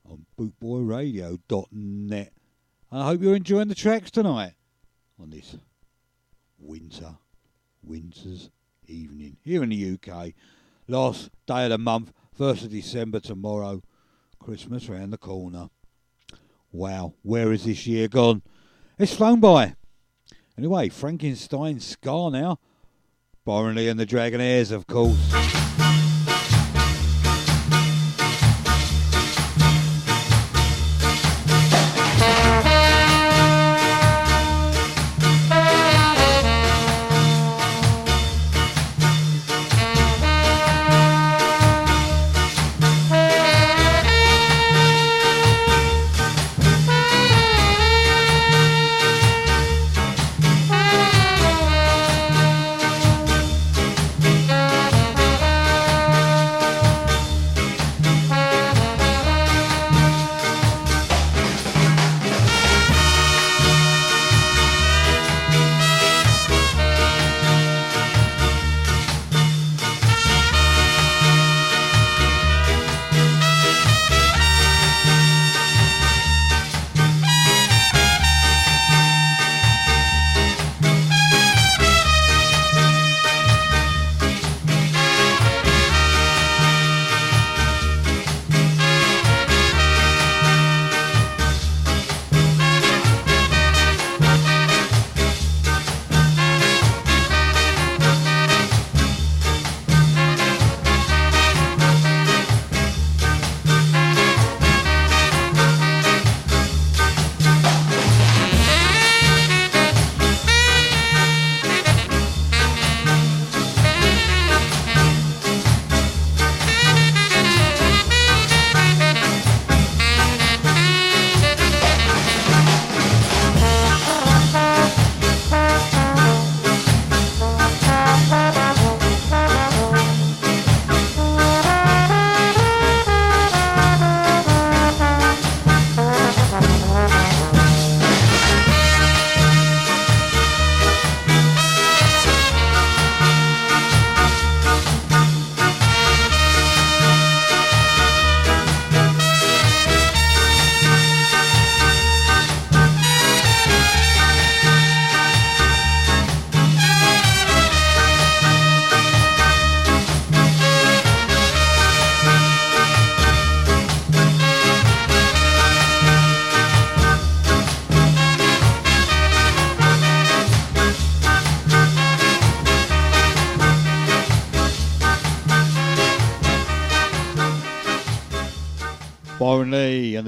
[0.10, 2.34] on bootboyradio.net.
[2.92, 4.54] And I hope you're enjoying the tracks tonight
[5.22, 5.58] on this
[6.58, 7.18] winter,
[7.84, 8.50] winter's
[8.88, 10.32] evening here in the UK.
[10.88, 13.84] Last day of the month, 1st of December tomorrow.
[14.40, 15.68] Christmas round the corner.
[16.72, 18.44] Wow, where is this year gone?
[18.98, 19.76] It's flown by.
[20.62, 22.60] Anyway, Frankenstein Ska now.
[23.46, 25.41] Byron Lee and the Dragonaires, of course.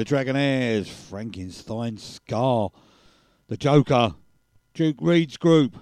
[0.03, 2.67] The Dragonaires, Frankenstein Ska,
[3.47, 4.13] the Joker,
[4.73, 5.77] Duke Reid's group.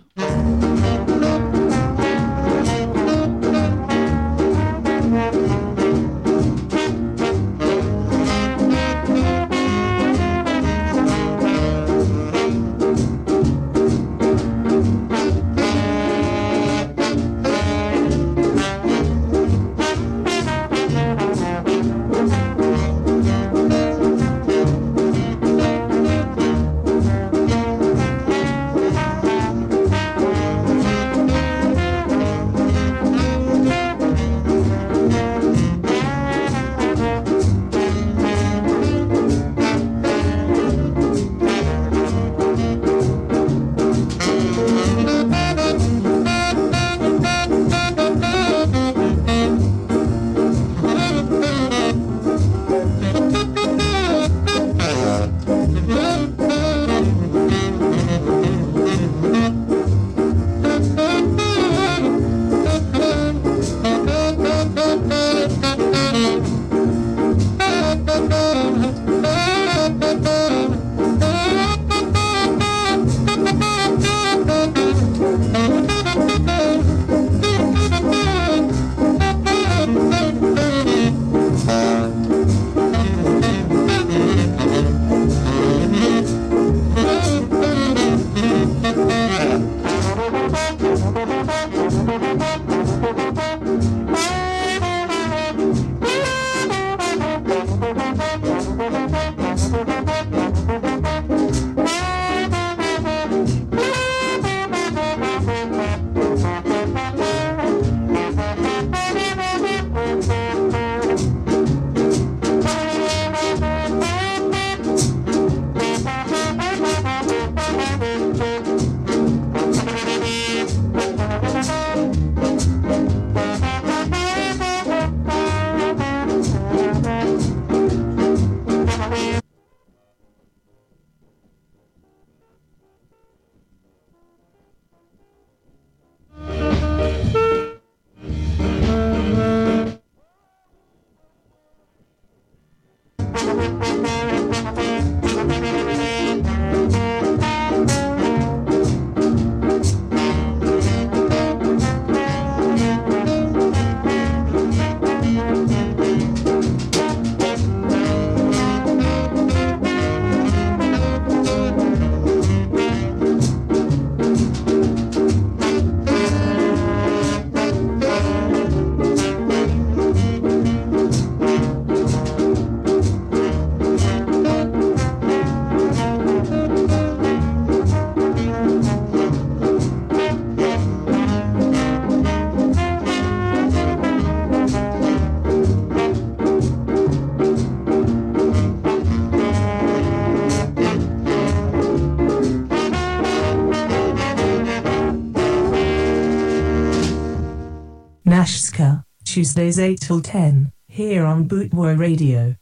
[199.42, 202.58] Tuesdays 8 till 10, here on Bootboy Radio.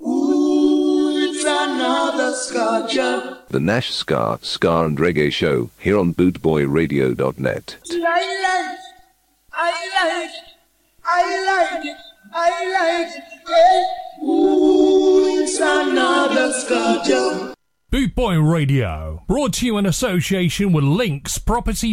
[0.00, 3.40] Ooh, it's another sculpture.
[3.50, 7.76] The Nash Scar, Ska and Reggae Show, here on bootboyradio.net.
[7.92, 7.98] I
[8.46, 8.78] like.
[9.52, 10.30] I like.
[11.04, 11.96] I like it.
[12.32, 13.24] I like it.
[13.46, 14.26] Yeah.
[14.26, 17.52] Ooh, it's another sculpture.
[17.92, 21.92] Bootboy Radio, brought to you in association with Links Property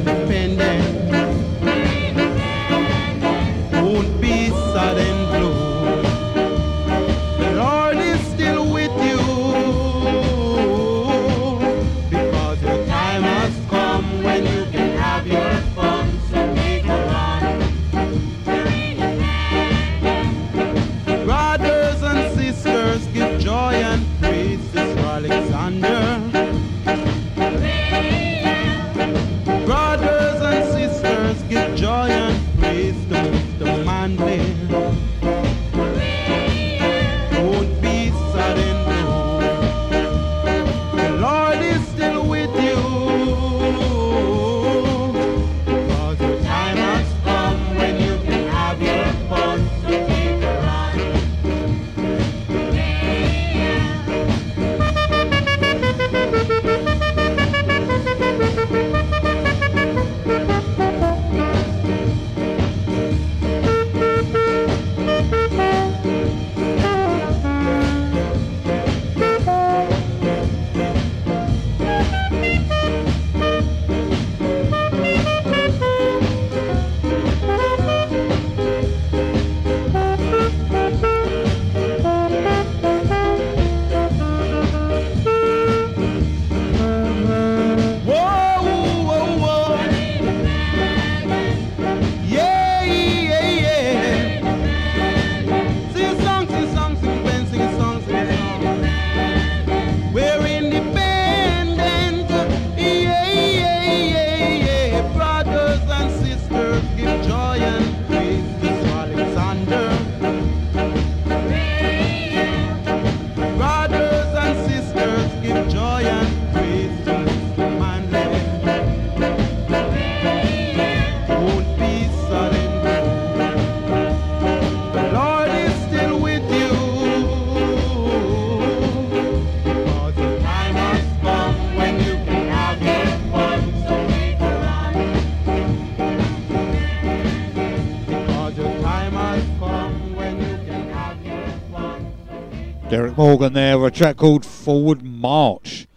[142.91, 145.87] Derrick Morgan there with a track called Forward March.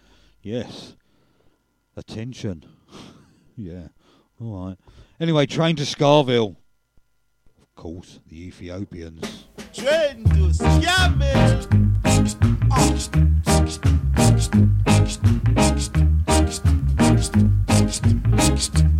[0.41, 0.95] Yes.
[1.97, 2.63] Attention.
[3.57, 3.89] yeah.
[4.39, 4.77] All right.
[5.19, 6.55] Anyway, train to Skaville.
[7.61, 9.47] Of course, the Ethiopians.
[9.73, 11.67] Train to Scamble.
[18.55, 18.94] Train ah.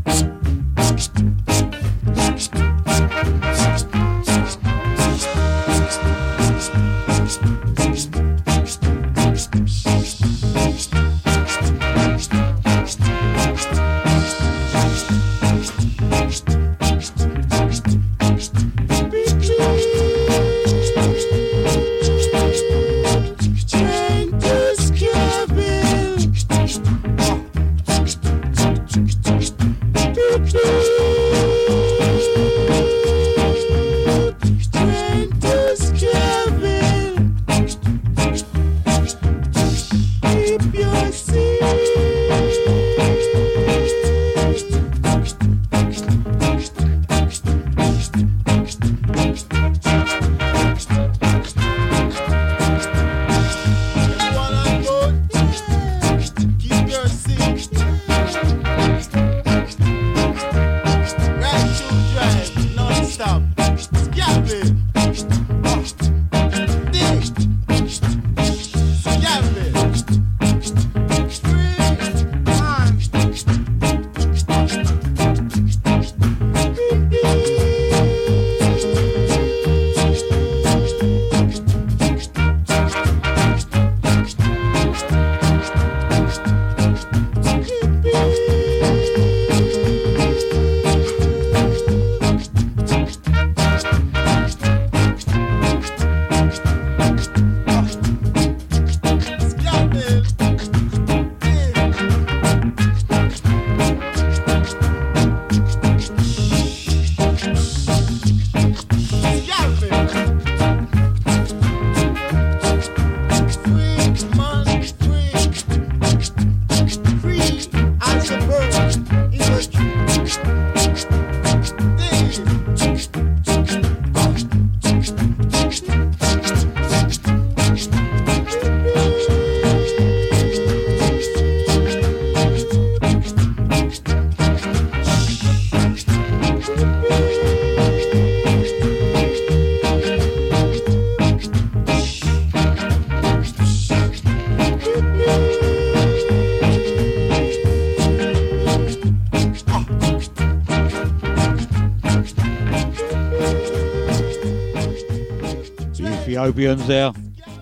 [156.35, 157.13] The Ethiopians there.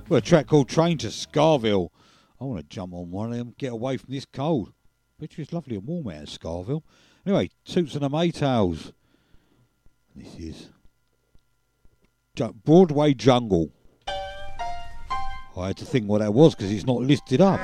[0.10, 1.90] Well, a track called Train to Skaville.
[2.42, 4.74] I want to jump on one of them, get away from this cold.
[5.20, 6.82] Which is lovely and warm out in Skaville.
[7.24, 8.92] Anyway, Toots and the Maytals.
[10.16, 10.70] This is
[12.66, 13.70] Broadway Jungle.
[14.08, 17.60] I had to think what that was because it's not listed up.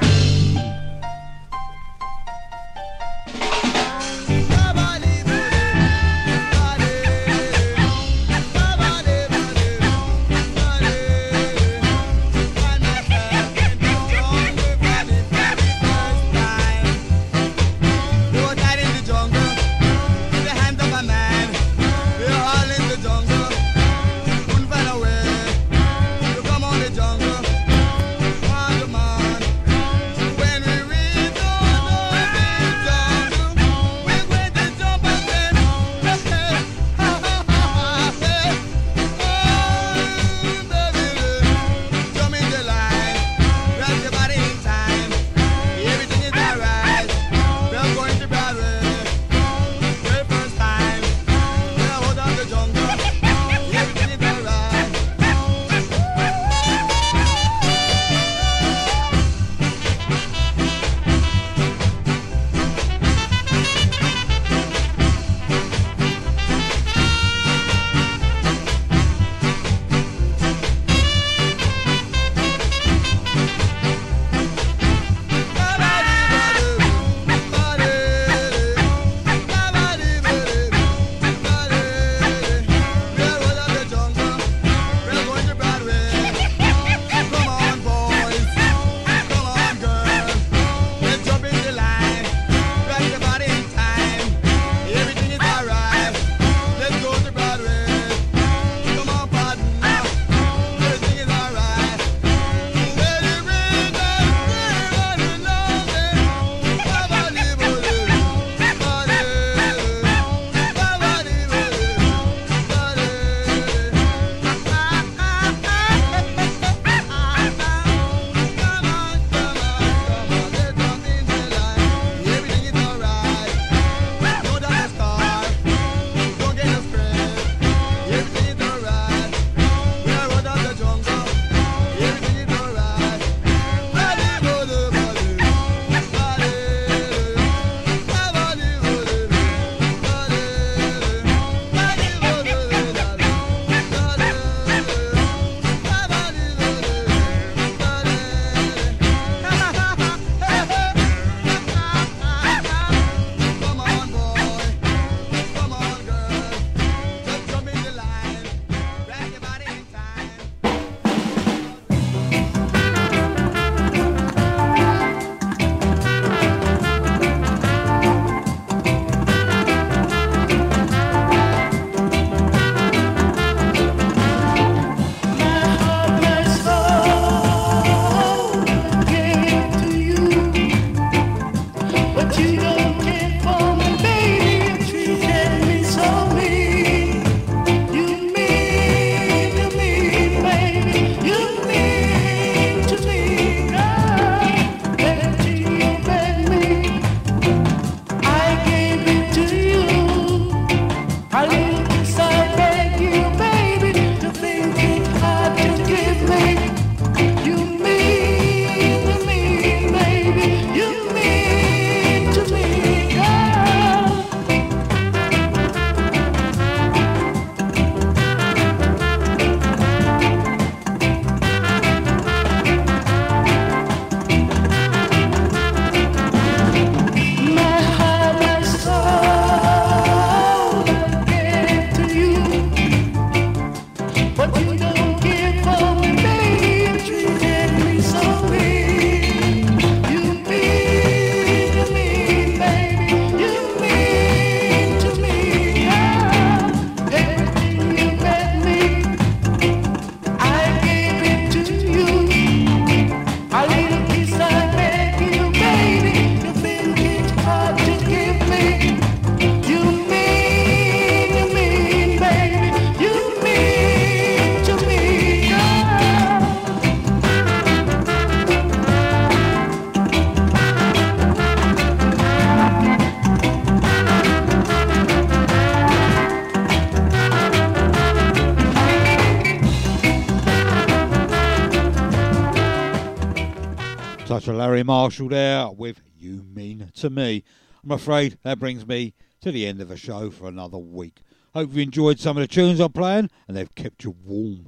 [284.89, 287.43] Marshall there with You Mean to Me.
[287.83, 291.21] I'm afraid that brings me to the end of the show for another week.
[291.53, 294.67] Hope you enjoyed some of the tunes I'm playing and they've kept you warm,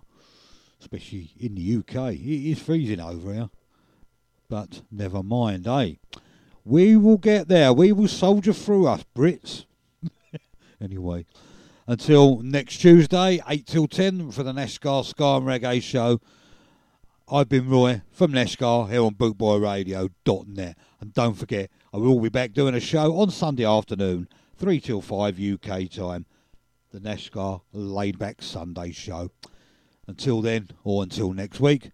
[0.80, 2.14] especially in the UK.
[2.14, 3.50] It is freezing over here.
[4.48, 5.94] But never mind, eh?
[6.64, 7.74] We will get there.
[7.74, 9.66] We will soldier through us, Brits.
[10.80, 11.26] anyway,
[11.88, 16.22] until next Tuesday, 8 till 10 for the Neshgar Ska and Reggae show.
[17.34, 20.78] I've been Roy from Neshgar here on bootboyradio.net.
[21.00, 24.28] And don't forget, I will be back doing a show on Sunday afternoon,
[24.58, 26.26] 3 till 5 UK time.
[26.92, 29.32] The Neshgar Laid Back Sunday show.
[30.08, 31.92] Until then, or until next week,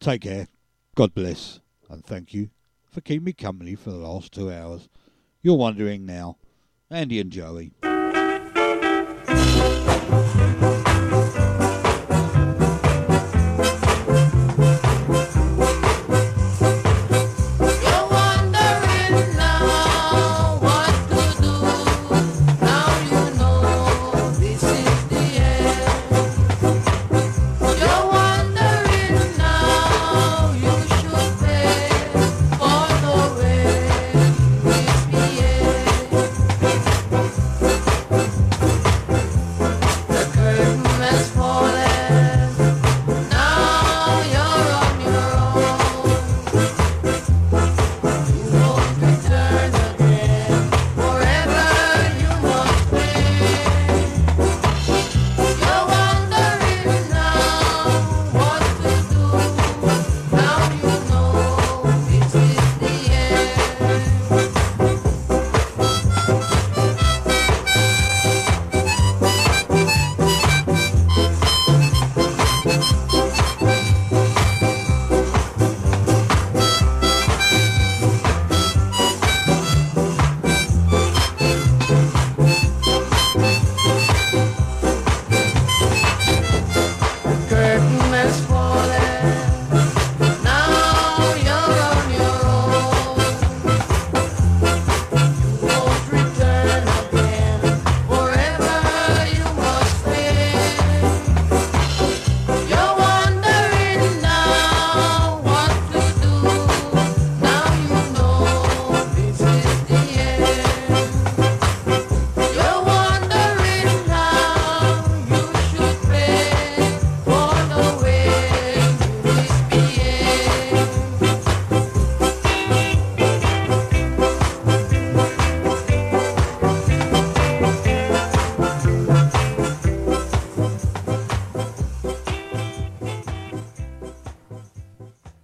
[0.00, 0.48] take care,
[0.94, 2.48] God bless, and thank you
[2.90, 4.88] for keeping me company for the last two hours.
[5.42, 6.38] You're wondering now,
[6.90, 7.74] Andy and Joey.